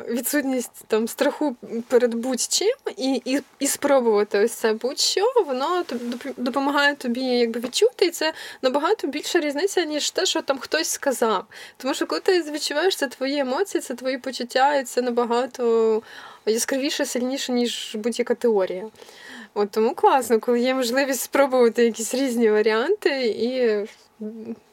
[0.08, 1.56] відсутність там страху
[1.88, 5.84] перед будь-чим і і, і спробувати ось це будь-що, воно
[6.36, 11.44] допомагає тобі якби відчути, і це набагато більша різниця, ніж те, що там хтось сказав.
[11.76, 16.02] Тому що коли ти відчуваєш це твої емоції, це твої почуття, і це набагато
[16.46, 18.88] яскравіше, сильніше, ніж будь-яка теорія.
[19.54, 23.86] От Тому класно, коли є можливість спробувати якісь різні варіанти і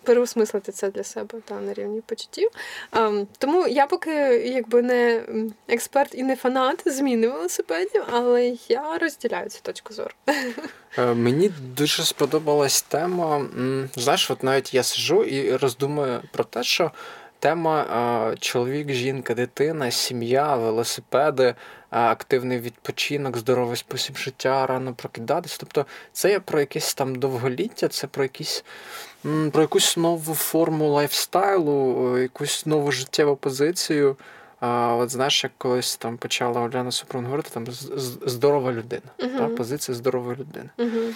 [0.06, 2.50] переосмислити це для себе та на рівні почуттів.
[2.92, 4.12] А, тому я поки
[4.46, 5.24] якби не
[5.68, 10.12] експерт і не фанат зміни велосипедів, але я розділяю цю точку зору.
[10.98, 13.46] Е, мені дуже сподобалась тема.
[13.96, 16.92] Знаєш, от навіть я сижу і роздумую про те, що.
[17.40, 21.56] Тема чоловік, жінка, дитина, сім'я, велосипеди,
[21.90, 25.58] активний відпочинок, здоровий спосіб життя, рано прокидатись.
[25.58, 28.64] Тобто це є про якесь там довголіття, це про якісь
[29.52, 34.16] про якусь нову форму лайфстайлу, якусь нову життєву позицію.
[34.60, 37.66] А, От знаєш, як колись там почала Оляна Супрун говорити, там
[38.26, 39.02] здорова людина.
[39.20, 39.38] Uh-huh.
[39.38, 40.70] Та, позиція здорової людини.
[40.78, 41.14] Uh-huh.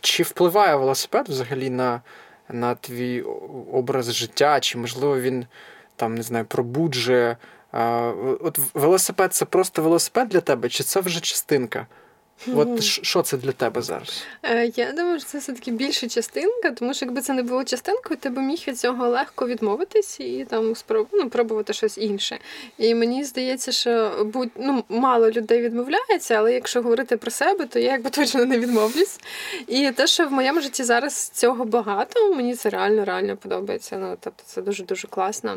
[0.00, 2.00] Чи впливає велосипед взагалі на
[2.52, 3.22] на твій
[3.72, 5.46] образ життя, чи, можливо, він
[5.96, 7.36] там, не знаю, пробуджує.
[8.40, 11.86] От велосипед це просто велосипед для тебе, чи це вже частинка?
[12.54, 14.24] От що це для тебе зараз?
[14.42, 18.20] Е, я думаю, що це все-таки більша частинка, тому що якби це не було частинкою,
[18.20, 21.06] ти б міг від цього легко відмовитись і там спроб...
[21.12, 22.38] ну, пробувати щось інше.
[22.78, 27.78] І мені здається, що будь ну, мало людей відмовляється, але якщо говорити про себе, то
[27.78, 29.20] я якби точно не відмовлюсь.
[29.66, 33.96] І те, що в моєму житті зараз цього багато, мені це реально реально подобається.
[33.96, 35.56] Ну тобто це дуже дуже класно.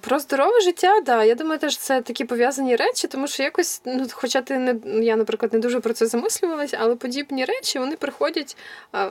[0.00, 1.24] Про здорове життя, да.
[1.24, 5.16] Я думаю, теж це такі пов'язані речі, тому що якось, ну, хоча ти не я,
[5.16, 8.56] наприклад, не дуже про це замислювалася, але подібні речі вони приходять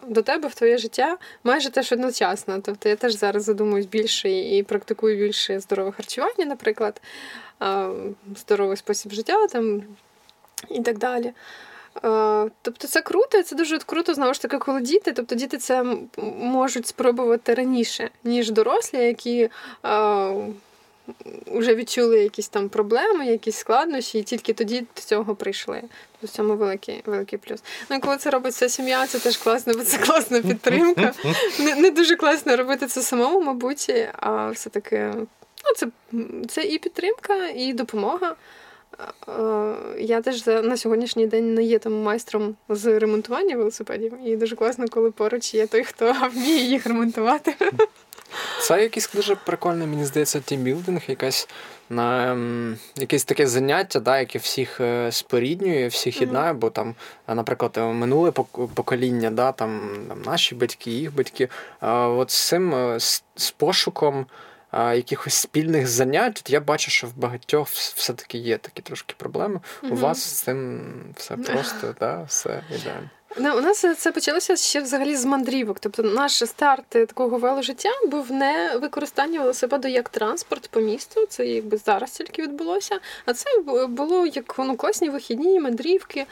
[0.07, 2.61] до тебе в твоє життя майже теж одночасно.
[2.61, 7.01] Тобто я теж зараз задумуюсь більше і практикую більше здорове харчування, наприклад,
[8.35, 9.83] здоровий спосіб життя там
[10.69, 11.33] і так далі.
[12.62, 15.12] Тобто це круто, це дуже круто, знову ж таки, коли діти.
[15.12, 15.86] Тобто діти це
[16.38, 19.49] можуть спробувати раніше, ніж дорослі, які
[21.47, 25.82] вже відчули якісь там проблеми, якісь складнощі, і тільки тоді до цього прийшли.
[26.23, 27.63] В цьому великий великий плюс.
[27.89, 31.13] Ну коли це робить вся сім'я, це теж класно, бо це класна підтримка.
[31.60, 35.12] Не не дуже класно робити це самому, мабуть, а все-таки
[35.65, 35.88] ну, це,
[36.47, 38.36] це і підтримка, і допомога.
[39.29, 44.56] Е, я теж на сьогоднішній день не є там майстром з ремонтування велосипедів, і дуже
[44.56, 47.56] класно, коли поруч є той, хто вміє їх ремонтувати.
[48.62, 51.47] Це якийсь дуже прикольний, мені здається, тімбілдинг, якась
[51.89, 56.95] на ем, якесь таке заняття, да, яке всіх е, споріднює, всіх єднає, бо там,
[57.27, 58.32] наприклад, минуле
[58.75, 61.49] покоління, да, там, там наші батьки, їх батьки,
[61.82, 63.51] от з цим е, з, з
[64.73, 69.59] пошуком якихось спільних занять, я бачу, що в багатьох все-таки є такі трошки проблеми.
[69.83, 69.93] Угу.
[69.93, 70.81] У вас з цим
[71.15, 73.09] все просто, да, все ідеально.
[73.37, 75.79] Ну, у нас це почалося ще взагалі з мандрівок.
[75.79, 81.25] Тобто, наш старт такого веложиття був не використання велосипеду як транспорт по місту.
[81.29, 82.99] Це якби зараз тільки відбулося.
[83.25, 83.45] А це
[83.87, 86.25] було як ну, класні вихідні мандрівки.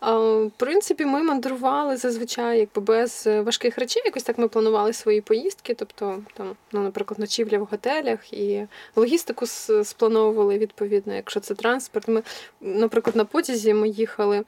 [0.00, 4.02] В принципі, ми мандрували зазвичай якби без важких речей.
[4.04, 5.74] Якось так ми планували свої поїздки.
[5.74, 8.66] Тобто, там, ну, наприклад, ночівля в готелях і
[8.96, 9.46] логістику
[9.84, 11.14] сплановували відповідно.
[11.14, 12.22] Якщо це транспорт, ми,
[12.60, 14.44] наприклад, на потязі ми їхали.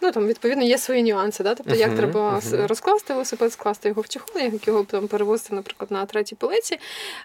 [0.00, 1.54] Ну там відповідно є свої нюанси, да?
[1.54, 2.66] тобто як uh-huh, треба uh-huh.
[2.66, 6.78] розкласти велосипед, скласти його в чехол, як його там перевозити, наприклад, на третій полиці.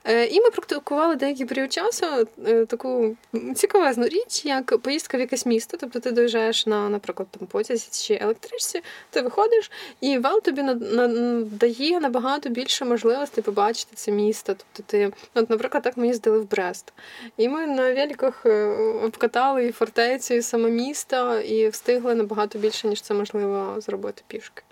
[0.03, 2.05] Е, І ми практикували деякий період часу
[2.47, 3.15] е, таку
[3.55, 5.77] цікавезну річ, як поїздка в якесь місто.
[5.79, 9.71] Тобто ти доїжджаєш на, наприклад, там потязі чи електричці, ти виходиш,
[10.01, 14.55] і вал тобі надає набагато більше можливостей побачити це місто.
[14.57, 16.93] Тобто ти, от, наприклад, так ми їздили в Брест.
[17.37, 18.65] І ми на великах е,
[19.03, 24.23] обкатали і фортецю, і саме місто, і встигли встигли набагато більше, ніж це можливо зробити
[24.27, 24.63] пішки.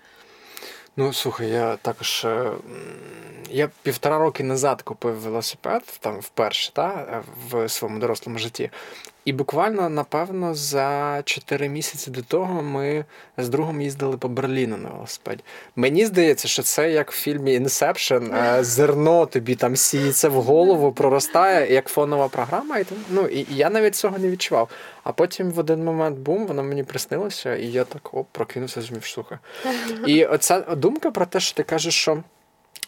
[0.96, 2.24] Ну, слухай, я також.
[2.24, 2.52] Е,
[3.50, 8.70] я півтора роки назад купив велосипед там вперше та, в своєму дорослому житті.
[9.24, 13.04] І буквально, напевно, за 4 місяці до того ми
[13.38, 15.42] з другом їздили по Берліну на велосипеді.
[15.76, 18.24] Мені здається, що це як в фільмі Inception,
[18.60, 22.78] зерно тобі там сіється в голову, проростає як фонова програма.
[22.78, 24.68] І, ну, і я навіть цього не відчував.
[25.04, 29.04] А потім в один момент бум, воно мені приснилося, і я так оп, прокинувся змів
[29.04, 29.38] слухай.
[30.06, 32.22] І оця думка про те, що ти кажеш, що.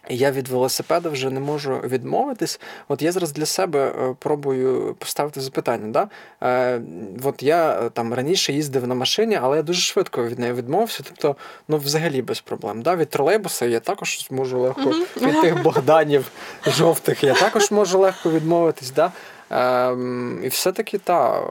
[0.09, 2.61] Я від велосипеда вже не можу відмовитись.
[2.88, 5.88] От я зараз для себе е, пробую поставити запитання.
[5.92, 6.09] Да?
[6.48, 6.81] Е,
[7.25, 11.02] От я е, там раніше їздив на машині, але я дуже швидко від неї відмовився.
[11.07, 11.37] Тобто,
[11.69, 12.83] ну взагалі без проблем.
[12.83, 12.96] Да?
[12.96, 15.27] Від тролейбуса я також зможу легко mm-hmm.
[15.27, 16.31] від тих Богданів
[16.67, 18.90] жовтих, я також можу легко відмовитись.
[18.90, 19.13] Да?
[19.50, 19.96] Е,
[20.42, 21.42] І все-таки та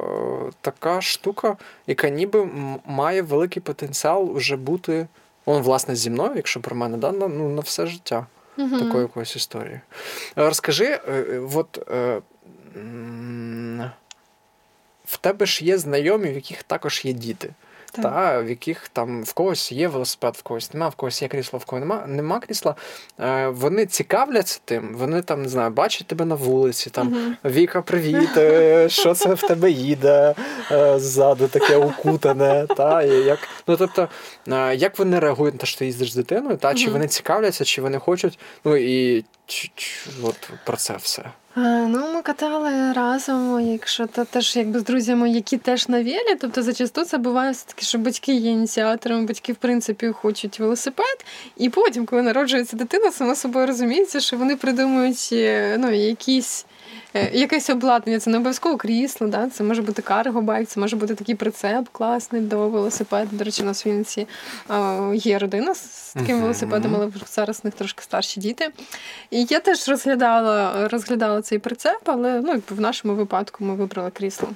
[0.62, 2.48] така штука, яка ніби
[2.86, 5.08] має великий потенціал вже бути.
[5.46, 8.26] Он, власне, зі мною, якщо про мене, да, на, ну, на все життя
[8.58, 8.80] угу.
[8.80, 9.80] такої якоїсь історії.
[10.36, 12.22] Розкажи, е, е, от е,
[15.06, 17.54] в тебе ж є знайомі, в яких також є діти
[18.02, 21.60] та в яких там в когось є велосипед, в когось нема, в когось є крісло,
[21.60, 22.76] в когось нема, нема крісла.
[23.20, 27.82] Е, Вони цікавляться тим, вони там не знаю, бачать тебе на вулиці, там uh Віка,
[27.82, 28.30] привіт,
[28.92, 30.36] що це в тебе їде
[30.72, 32.68] е, ззаду, таке укутане.
[32.78, 34.08] Та, і як, ну, тобто,
[34.48, 37.08] е, як вони реагують на те, що ти їздиш з дитиною, та, чи uh вони
[37.08, 41.24] цікавляться, чи вони хочуть, ну і чи, чи, от про це все.
[41.56, 46.64] Ну, ми катали разом, якщо то теж якби з друзями, які теж на велі, тобто
[46.64, 51.26] зачасту це буває все таки, що батьки є ініціаторами, батьки в принципі хочуть велосипед,
[51.58, 56.73] і потім, коли народжується дитина, само собою розуміється, що вони придумують е, ну, якісь Е,
[57.14, 59.50] якесь обладнання, це не обов'язково крісло, да?
[59.50, 63.30] це може бути карго-байк, це може бути такий прицеп класний до велосипеду.
[63.32, 64.28] До речі, на Вінниці
[65.14, 68.70] є родина з таким велосипедом, але зараз в них трошки старші діти.
[69.32, 74.50] І я теж розглядала розглядала цей прицеп, але ну, в нашому випадку ми вибрали крісло.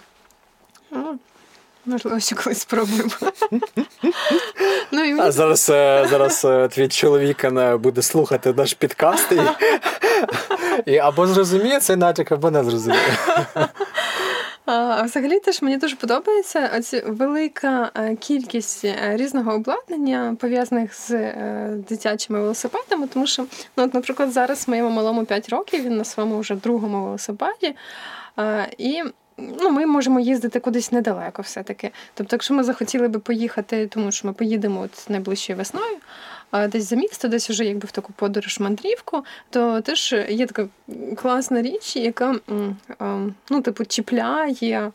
[1.87, 3.09] Можливо, ще колись спробуємо.
[4.91, 7.45] ну, і А зараз е, зараз е, твій чоловік
[7.79, 9.41] буде слухати наш підкаст і,
[10.91, 13.17] і або зрозуміє цей натяк, або не зрозуміє.
[14.65, 21.33] А взагалі теж мені дуже подобається оці велика е, кількість різного обладнання пов'язаних з
[21.75, 23.45] дитячими велосипедами, тому що,
[23.77, 27.75] ну, от, наприклад, зараз моєму малому 5 років, він на своєму вже другому велосипеді.
[28.77, 29.03] І
[29.37, 31.91] ну, ми можемо їздити кудись недалеко, все-таки.
[32.13, 35.97] Тобто, якщо ми захотіли би поїхати, тому що ми поїдемо от найближчою весною,
[36.51, 40.67] а десь за місто, десь вже якби в таку подорож мандрівку, то теж є така
[41.15, 42.35] класна річ, яка
[43.49, 44.91] ну, типу, чіпляє.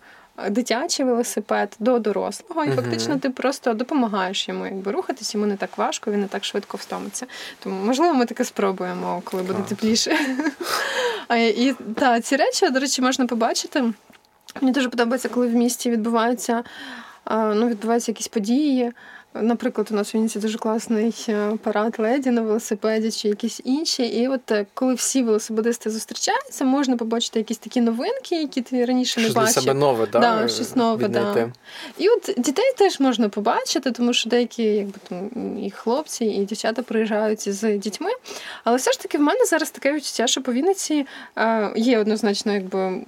[0.50, 2.76] Дитячий велосипед до дорослого, і uh-huh.
[2.76, 6.76] фактично ти просто допомагаєш йому якби рухатись, йому не так важко, він не так швидко
[6.76, 7.26] встомиться.
[7.62, 10.18] Тому, можливо, ми таке спробуємо, коли буде тепліше.
[11.36, 13.92] І та, ці речі, до речі, можна побачити.
[14.60, 16.64] Мені дуже подобається, коли в місті відбуваються
[17.30, 18.92] ну, відбуваються якісь події.
[19.34, 24.02] Наприклад, у нас в Вінниці дуже класний е, парад леді на велосипеді чи якісь інші.
[24.02, 29.20] І от е, коли всі велосипедисти зустрічаються, можна побачити якісь такі новинки, які ти раніше
[29.20, 29.52] щось не бачив.
[29.52, 30.18] Щось для себе нове, да?
[30.18, 31.50] Да, щось нове, да.
[31.98, 36.82] І от дітей теж можна побачити, тому що деякі, якби там і хлопці, і дівчата
[36.82, 38.10] приїжджають з дітьми.
[38.64, 41.06] Але все ж таки в мене зараз таке відчуття, що по Вінниці
[41.36, 43.00] е, є однозначно, якби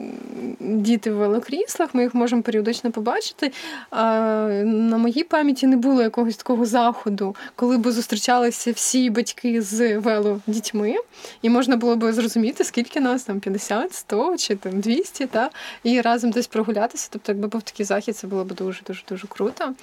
[0.60, 3.52] діти в велокріслах, ми їх можемо періодично побачити.
[3.92, 10.94] На моїй пам'яті не було якогось такого заходу, коли б зустрічалися всі батьки з велодітьми,
[11.42, 15.50] і можна було б зрозуміти, скільки нас там 50, 100 чи там 200, та,
[15.82, 17.08] і разом десь прогулятися.
[17.12, 19.74] Тобто, якби був такий захід, це було б дуже дуже дуже круто.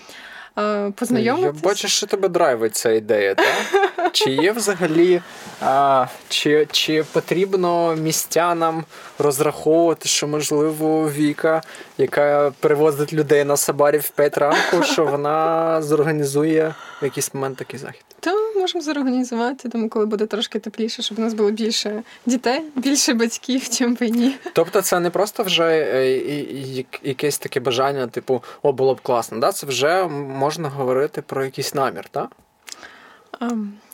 [0.95, 1.61] Познайомитись.
[1.63, 4.11] Я бачу, що тебе драйвить ця ідея, так?
[4.11, 5.21] Чи є взагалі,
[5.61, 8.85] а, чи чи потрібно містянам
[9.19, 11.61] розраховувати, що, можливо, Віка,
[11.97, 17.79] яка привозить людей на Сабарів в 5 ранку, що вона зорганізує в якийсь момент такий
[17.79, 18.03] захід?
[18.19, 23.13] Та можемо зорганізувати, тому коли буде трошки тепліше, щоб у нас було більше дітей, більше
[23.13, 24.35] батьків, чим би ні.
[24.53, 29.39] Тобто, це не просто вже е, якесь таке бажання, типу, о, було б класно.
[29.39, 29.51] Да?
[29.51, 32.31] Це вже можна говорити про якийсь намір, так?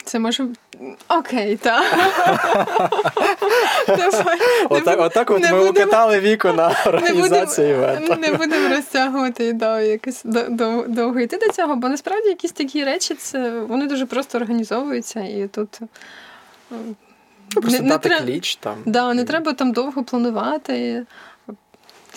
[0.03, 0.47] Це може.
[1.07, 1.85] Окей, так.
[4.97, 8.15] Отак от ми укатали віку на організацію івенту.
[8.15, 9.45] Не будемо розтягувати
[9.85, 10.21] якось
[10.87, 15.47] довго йти до цього, бо насправді якісь такі речі це вони дуже просто організовуються і
[15.47, 15.79] тут.
[17.55, 18.75] Ну, просто дати кліч там.
[18.85, 21.05] Да, не треба там довго планувати.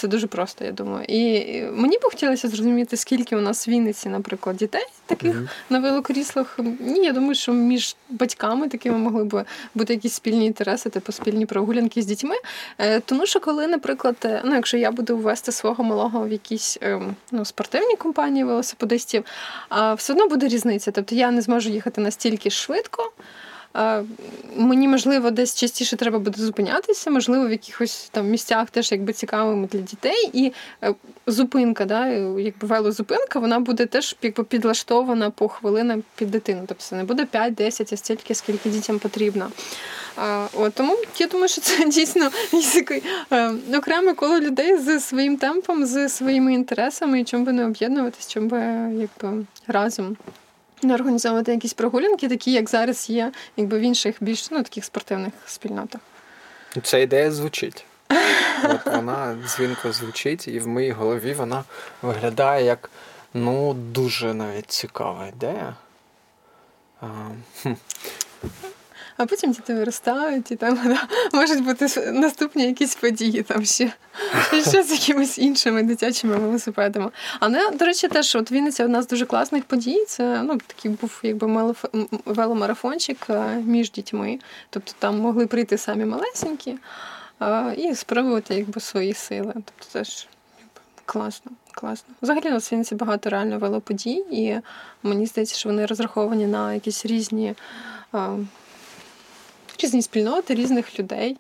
[0.01, 1.05] Це дуже просто, я думаю.
[1.09, 5.49] І мені б хотілося зрозуміти, скільки у нас в Вінниці, наприклад, дітей таких mm-hmm.
[5.71, 6.59] на велокріслах.
[6.81, 9.45] Ні, я думаю, що між батьками такими могли б
[9.75, 12.35] бути якісь спільні інтереси, типу спільні прогулянки з дітьми.
[12.79, 16.79] Е, тому що, коли, наприклад, е, ну, якщо я буду ввести свого малого в якісь
[16.81, 19.25] ем, ну, спортивні компанії велосипедистів,
[19.97, 20.91] все одно буде різниця.
[20.91, 23.13] Тобто я не зможу їхати настільки швидко.
[24.57, 29.67] Мені, можливо, десь частіше треба буде зупинятися, можливо, в якихось там місцях теж якби цікавими
[29.73, 30.31] для дітей.
[30.33, 30.53] І
[30.83, 30.95] е,
[31.27, 36.63] зупинка, да, якби велозупинка, вона буде теж якби підлаштована по хвилинам під дитину.
[36.67, 39.51] Тобто це не буде 5-10, а стільки, скільки дітям потрібно.
[40.53, 42.31] От, Тому я думаю, що це дійсно
[43.33, 48.27] е, окреме коло людей з своїм темпом, з своїми інтересами, і чим би не об'єднуватись,
[48.27, 48.59] чим би
[48.95, 50.17] якби разом
[50.83, 55.33] не організовувати якісь прогулянки, такі як зараз є, якби в інших більш ну, таких спортивних
[55.47, 56.01] спільнотах.
[56.83, 57.85] Ця ідея звучить.
[58.65, 61.65] От Вона дзвінко звучить, і в моїй голові вона
[62.03, 62.91] виглядає як
[63.35, 65.75] ну, дуже навіть цікава ідея.
[67.01, 67.07] А,
[67.63, 67.73] хм
[69.21, 71.09] а потім діти виростають, і там да,
[71.39, 73.93] можуть бути наступні якісь події там ще
[74.69, 77.11] ще з якимись іншими дитячими велосипедами.
[77.41, 80.05] Але, до речі, теж от Вінниця у нас дуже класних подій.
[80.09, 81.75] Це ну, такий був якби
[82.25, 84.39] веломарафончик е, між дітьми.
[84.71, 86.79] Тобто там могли прийти самі малесенькі
[87.77, 89.53] і спробувати якби свої сили.
[89.55, 90.27] Тобто теж
[91.05, 91.53] класно.
[91.73, 92.15] Класно.
[92.23, 94.57] Взагалі в Вінниці багато реально велоподій, і
[95.03, 97.55] мені здається, що вони розраховані на якісь різні
[99.83, 101.37] різні спільноти, різних людей.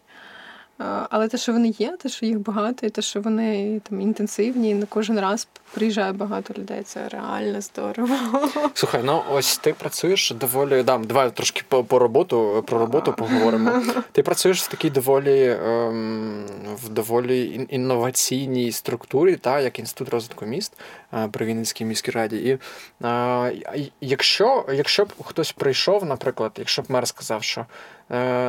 [1.10, 4.70] Але те, що вони є, те, що їх багато, і те, що вони там інтенсивні,
[4.70, 8.16] і на кожен раз приїжджає багато людей, це реально здорово.
[8.74, 10.82] Слухай, ну ось ти працюєш доволі.
[10.82, 13.82] Да, давай трошки по, по роботу про роботу поговоримо.
[14.12, 16.44] Ти працюєш в такій доволі ем,
[16.84, 20.72] в доволі інноваційній структурі, та як інститут розвитку міст
[21.14, 22.36] е, при Вінницькій міській раді.
[22.36, 22.58] І
[23.06, 27.66] е, якщо, якщо б хтось прийшов, наприклад, якщо б мер сказав, що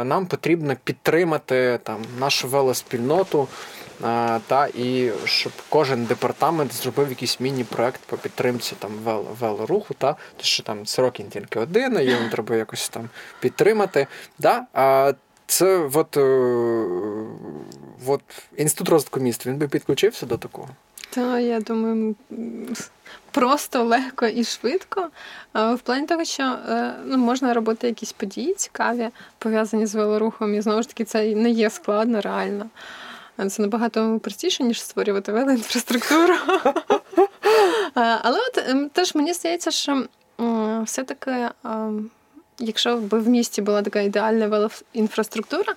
[0.03, 3.47] нам потрібно підтримати там нашу велоспільноту,
[4.03, 10.13] е, та і щоб кожен департамент зробив якийсь міні-проект по підтримці там вел, велоруху, та
[10.13, 13.09] то що там сроки тільки один, і йому треба якось там
[13.39, 14.07] підтримати.
[14.39, 14.65] Да?
[14.73, 15.13] А
[15.45, 16.21] це от, е,
[18.07, 18.21] от
[18.57, 20.69] інститут розвитку міст він би підключився до такого.
[21.13, 22.15] Та я думаю,
[23.31, 25.09] просто легко і швидко.
[25.53, 30.61] В плані того, що е, ну, можна робити якісь події цікаві, пов'язані з велорухом, і
[30.61, 32.69] знову ж таки це не є складно реально.
[33.49, 36.33] Це набагато простіше, ніж створювати велоінфраструктуру.
[37.93, 40.05] Але от ем, теж мені здається, що
[40.83, 41.49] все-таки,
[42.59, 45.73] якщо б в місті була така ідеальна велоінфраструктура,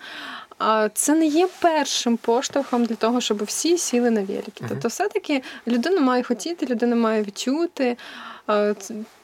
[0.95, 4.65] це не є першим поштовхом для того, щоб всі сіли на велики.
[4.69, 7.97] Тобто, все-таки людина має хотіти, людина має відчути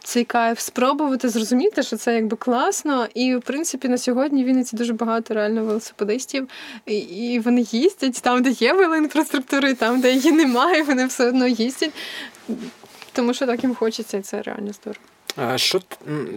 [0.02, 3.06] цей кайф, спробувати зрозуміти, що це якби класно.
[3.14, 6.48] І в принципі на сьогодні в Вінниці дуже багато реально велосипедистів,
[6.86, 11.46] і, вони їздять там, де є велоінфраструктура, і там, де її немає, вони все одно
[11.46, 11.92] їздять.
[13.12, 15.00] Тому що так їм хочеться, і це реально здорово.
[15.36, 15.80] А що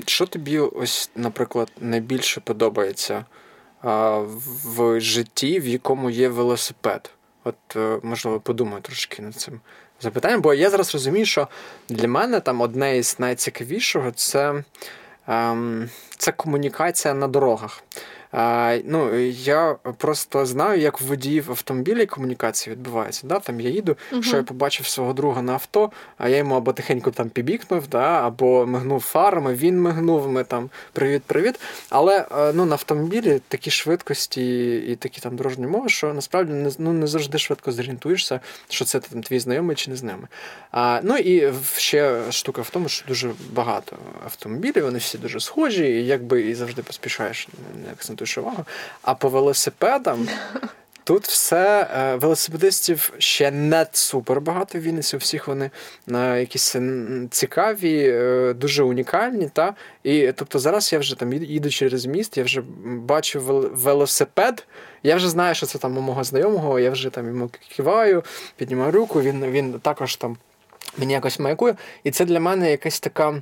[0.05, 3.25] що тобі, ось, наприклад, найбільше подобається
[3.83, 7.11] в житті, в якому є велосипед?
[7.43, 9.59] От, е, можливо, подумаю трошки над цим
[10.01, 11.47] запитанням, бо я зараз розумію, що
[11.89, 14.63] для мене там одне із найцікавішого це,
[15.27, 17.83] ем, це комунікація на дорогах.
[18.33, 23.27] А, ну, Я просто знаю, як в водіїв автомобілі комунікація відбувається.
[23.27, 23.39] Да?
[23.39, 26.73] Там Я їду, uh що я побачив свого друга на авто, а я йому або
[26.73, 28.27] тихенько там пібікнув, да?
[28.27, 31.59] або мигнув фарами, він мигнув, ми там привіт-привіт.
[31.89, 36.71] Але е, ну, на автомобілі такі швидкості і такі там дорожні мови, що насправді не
[36.77, 40.27] ну, не завжди швидко зорієнтуєшся, що це там твій знайомий чи не знайомий.
[40.71, 45.85] А, Ну і ще штука в тому, що дуже багато автомобілів, вони всі дуже схожі,
[45.85, 47.47] і якби і завжди поспішаєш,
[47.85, 48.65] не акцентуєш увагу.
[49.01, 50.27] А по велосипедам.
[51.05, 55.15] Тут все е, велосипедистів ще не супер багато в Вінниці.
[55.15, 55.71] У всіх вони
[56.11, 56.75] е, якісь
[57.29, 59.49] цікаві, е, дуже унікальні.
[59.53, 59.73] Та?
[60.03, 63.39] І тобто зараз я вже там їду через міст, я вже бачу
[63.73, 64.67] велосипед.
[65.03, 66.79] Я вже знаю, що це там у мого знайомого.
[66.79, 68.23] Я вже там йому киваю,
[68.55, 69.21] піднімаю руку.
[69.21, 70.37] Він він також там
[70.97, 71.75] мені якось маякує.
[72.03, 73.41] І це для мене якась така,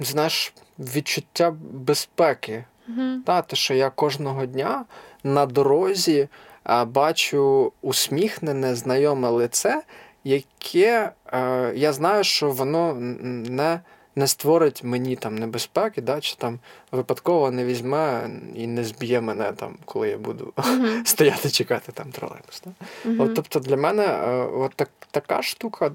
[0.00, 2.64] знаєш, відчуття безпеки.
[2.90, 3.16] Mm-hmm.
[3.24, 4.84] Та, те, що я кожного дня
[5.24, 6.28] на дорозі
[6.64, 9.82] а, бачу усміхнене, знайоме лице,
[10.24, 11.38] яке а,
[11.74, 13.80] я знаю, що воно не
[14.16, 16.58] не створить мені там небезпеки, да, чи там
[16.92, 21.04] випадково не візьме і не зб'є мене там, коли я буду uh-huh.
[21.04, 22.62] стояти чекати там тролейбус.
[22.64, 22.70] Да?
[23.10, 23.22] Uh-huh.
[23.22, 25.92] От, Тобто для мене е, от так, така штука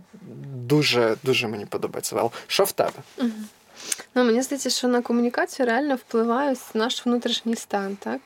[0.55, 2.29] дуже дуже мені подобається.
[2.47, 2.91] Що в тебе?
[3.17, 3.29] Uh-huh.
[4.15, 7.95] Ну, Мені здається, що на комунікацію реально впливає наш внутрішній стан.
[7.95, 8.21] так?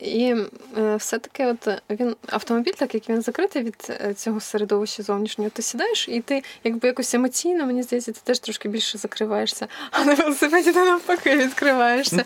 [0.00, 0.34] І
[0.78, 5.62] е, все-таки от він автомобіль, так як він закритий від е, цього середовища зовнішнього, ти
[5.62, 10.14] сідаєш, і ти якби якось емоційно, мені здається, ти теж трошки більше закриваєшся, а на
[10.14, 12.24] велосипеді ти навпаки відкриваєшся.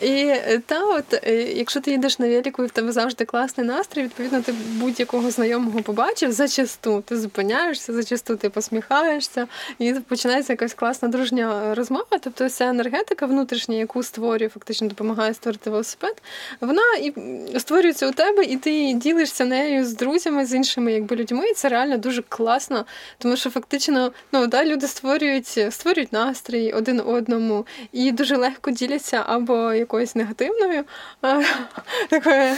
[0.00, 1.22] І е, та, от,
[1.54, 5.82] якщо ти йдеш на велику і в тебе завжди класний настрій, відповідно, ти будь-якого знайомого
[5.82, 9.46] побачив, зачасту ти зупиняєшся, зачасту ти посміхаєшся,
[9.78, 12.18] і починається якась класна дружня розмова.
[12.20, 16.22] Тобто вся енергетика внутрішня, яку створює, фактично допомагає створити велосипед,
[16.60, 17.14] вона і
[17.58, 21.48] створюється у тебе, і ти ділишся нею з друзями, з іншими якби людьми.
[21.48, 22.86] І це реально дуже класно,
[23.18, 29.24] тому що фактично ну, да, люди створюють створюють настрій один одному і дуже легко діляться
[29.26, 30.84] або якоюсь негативною
[31.22, 31.42] а,
[32.08, 32.54] такою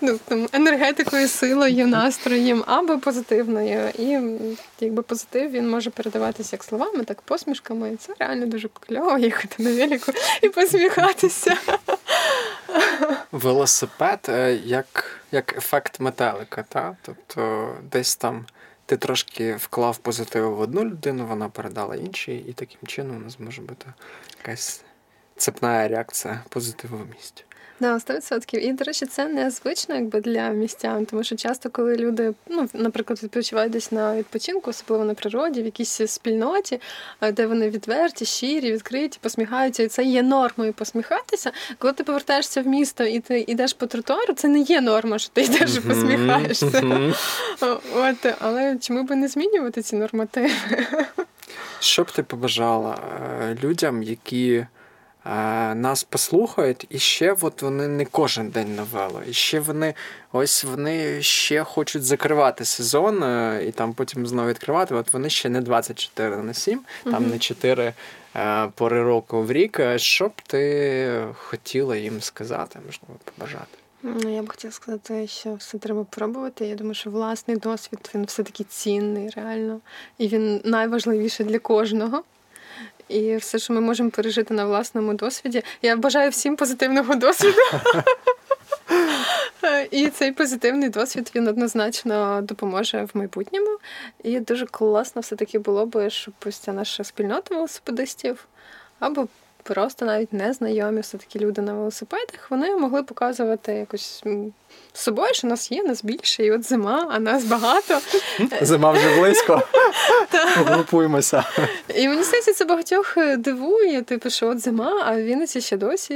[0.00, 3.88] ну, там, енергетикою, силою, настроєм, або позитивною.
[3.98, 4.18] І
[4.86, 7.92] якби позитив він може передаватися як словами, так посмішками.
[7.92, 10.12] І це реально дуже кльово їхати на велику
[10.42, 11.56] і посміхатися.
[13.32, 16.96] Велосипед е, як як ефект метелика, та?
[17.02, 18.46] тобто десь там
[18.86, 23.40] ти трошки вклав позитив в одну людину, вона передала іншій, і таким чином у нас
[23.40, 23.86] може бути
[24.38, 24.84] якась
[25.36, 27.44] цепна реакція позитиву в місті.
[27.80, 28.58] Да, 100%.
[28.58, 33.22] І, до речі, це незвично якби для містян, тому що часто, коли люди, ну, наприклад,
[33.22, 36.80] відпочивають десь на відпочинку, особливо на природі, в якійсь спільноті,
[37.32, 41.52] де вони відверті, щирі, відкриті, посміхаються, і це є нормою посміхатися.
[41.78, 45.30] Коли ти повертаєшся в місто і ти йдеш по тротуару, це не є норма, що
[45.32, 47.12] ти йдеш і посміхаєшся.
[47.94, 50.50] От, але чому би не змінювати ці нормативи?
[51.80, 52.98] Що б ти побажала
[53.42, 54.66] е, людям, які
[55.74, 59.22] нас послухають, і ще от вони не кожен день на вело.
[59.28, 59.94] І ще вони
[60.32, 64.94] ось вони ще хочуть закривати сезон е, і там потім знову відкривати.
[64.94, 67.94] От вони ще не 24 на 7, там mm не 4
[68.36, 69.80] е, пори року в рік.
[69.96, 73.78] Що б ти хотіла їм сказати, можливо, побажати?
[74.02, 76.66] Ну, я б хотіла сказати, що все треба пробувати.
[76.66, 79.80] Я думаю, що власний досвід він все-таки цінний, реально.
[80.18, 82.22] І він найважливіший для кожного
[83.08, 85.62] і все, що ми можемо пережити на власному досвіді.
[85.82, 87.58] Я бажаю всім позитивного досвіду.
[89.90, 93.78] І цей позитивний досвід він однозначно допоможе в майбутньому.
[94.24, 98.46] І дуже класно все-таки було би, щоб ось ця наша спільнота велосипедистів
[98.98, 99.28] або
[99.74, 104.24] просто навіть незнайомі все-таки люди на велосипедах, вони могли показувати якось
[104.92, 108.00] з собою, що нас є, нас більше, і от зима, а нас багато.
[108.62, 109.62] Зима вже близько.
[110.54, 111.44] Групуємося.
[111.94, 115.76] І мені здається, це багатьох е, дивує, типу, що от зима, а в Вінниці ще
[115.76, 116.14] досі,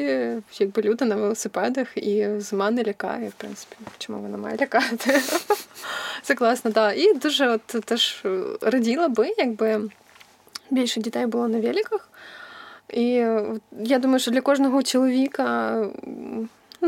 [0.58, 3.76] якби люди на велосипедах, і зима не лякає, в принципі.
[3.98, 5.20] Чому вона має лякати?
[6.22, 6.98] Це класно, так.
[6.98, 8.24] І дуже от теж
[8.60, 9.80] раділа би, якби
[10.70, 12.08] більше дітей було на великах.
[12.92, 13.26] І
[13.80, 15.76] я думаю, що для кожного чоловіка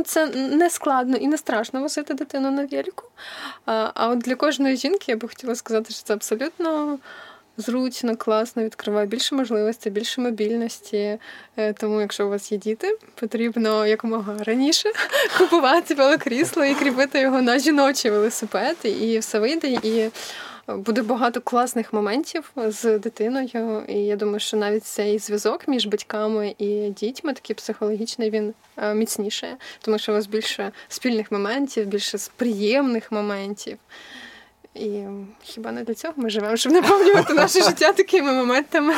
[0.05, 3.05] це не складно і не страшно возити дитину на велику.
[3.67, 6.99] А, а от для кожної жінки я би хотіла сказати, що це абсолютно.
[7.57, 11.19] Зручно, класно, відкриває більше можливостей, більше мобільності.
[11.57, 14.93] Е, тому, якщо у вас є діти, потрібно якомога раніше
[15.39, 19.69] купувати велокрісло і кріпити його на жіночий велосипед, і все вийде.
[19.69, 20.11] І
[20.69, 23.85] буде багато класних моментів з дитиною.
[23.89, 28.95] І я думаю, що навіть цей зв'язок між батьками і дітьми, такий психологічний, він е,
[28.95, 33.79] міцніше, тому що у вас більше спільних моментів, більше приємних моментів.
[34.75, 35.03] І
[35.43, 38.95] хіба не для цього ми живемо, щоб наповнювати наше життя такими моментами?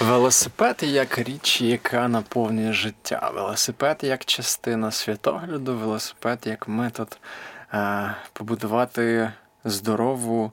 [0.00, 3.30] Велосипед як річ, яка наповнює життя.
[3.34, 7.18] Велосипед як частина святогляду, велосипед як метод
[7.74, 9.32] е, побудувати
[9.64, 10.52] здорову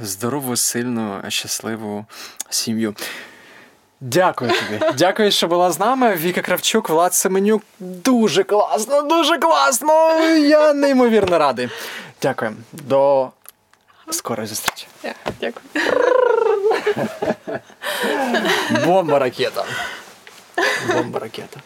[0.00, 2.06] здорову, сильну, щасливу
[2.50, 2.94] сім'ю.
[4.00, 4.92] Дякую тобі.
[4.98, 6.16] Дякую, що була з нами.
[6.16, 7.62] Віка Кравчук, Влад Семенюк.
[7.78, 10.20] Дуже класно, дуже класно.
[10.36, 11.68] Я неймовірно радий.
[12.22, 12.56] Дякую.
[12.72, 13.30] До
[14.10, 14.86] скорої зустрічі.
[15.40, 15.64] Дякую.
[18.86, 19.64] Бомба ракета.
[20.94, 21.60] Бомба ракета.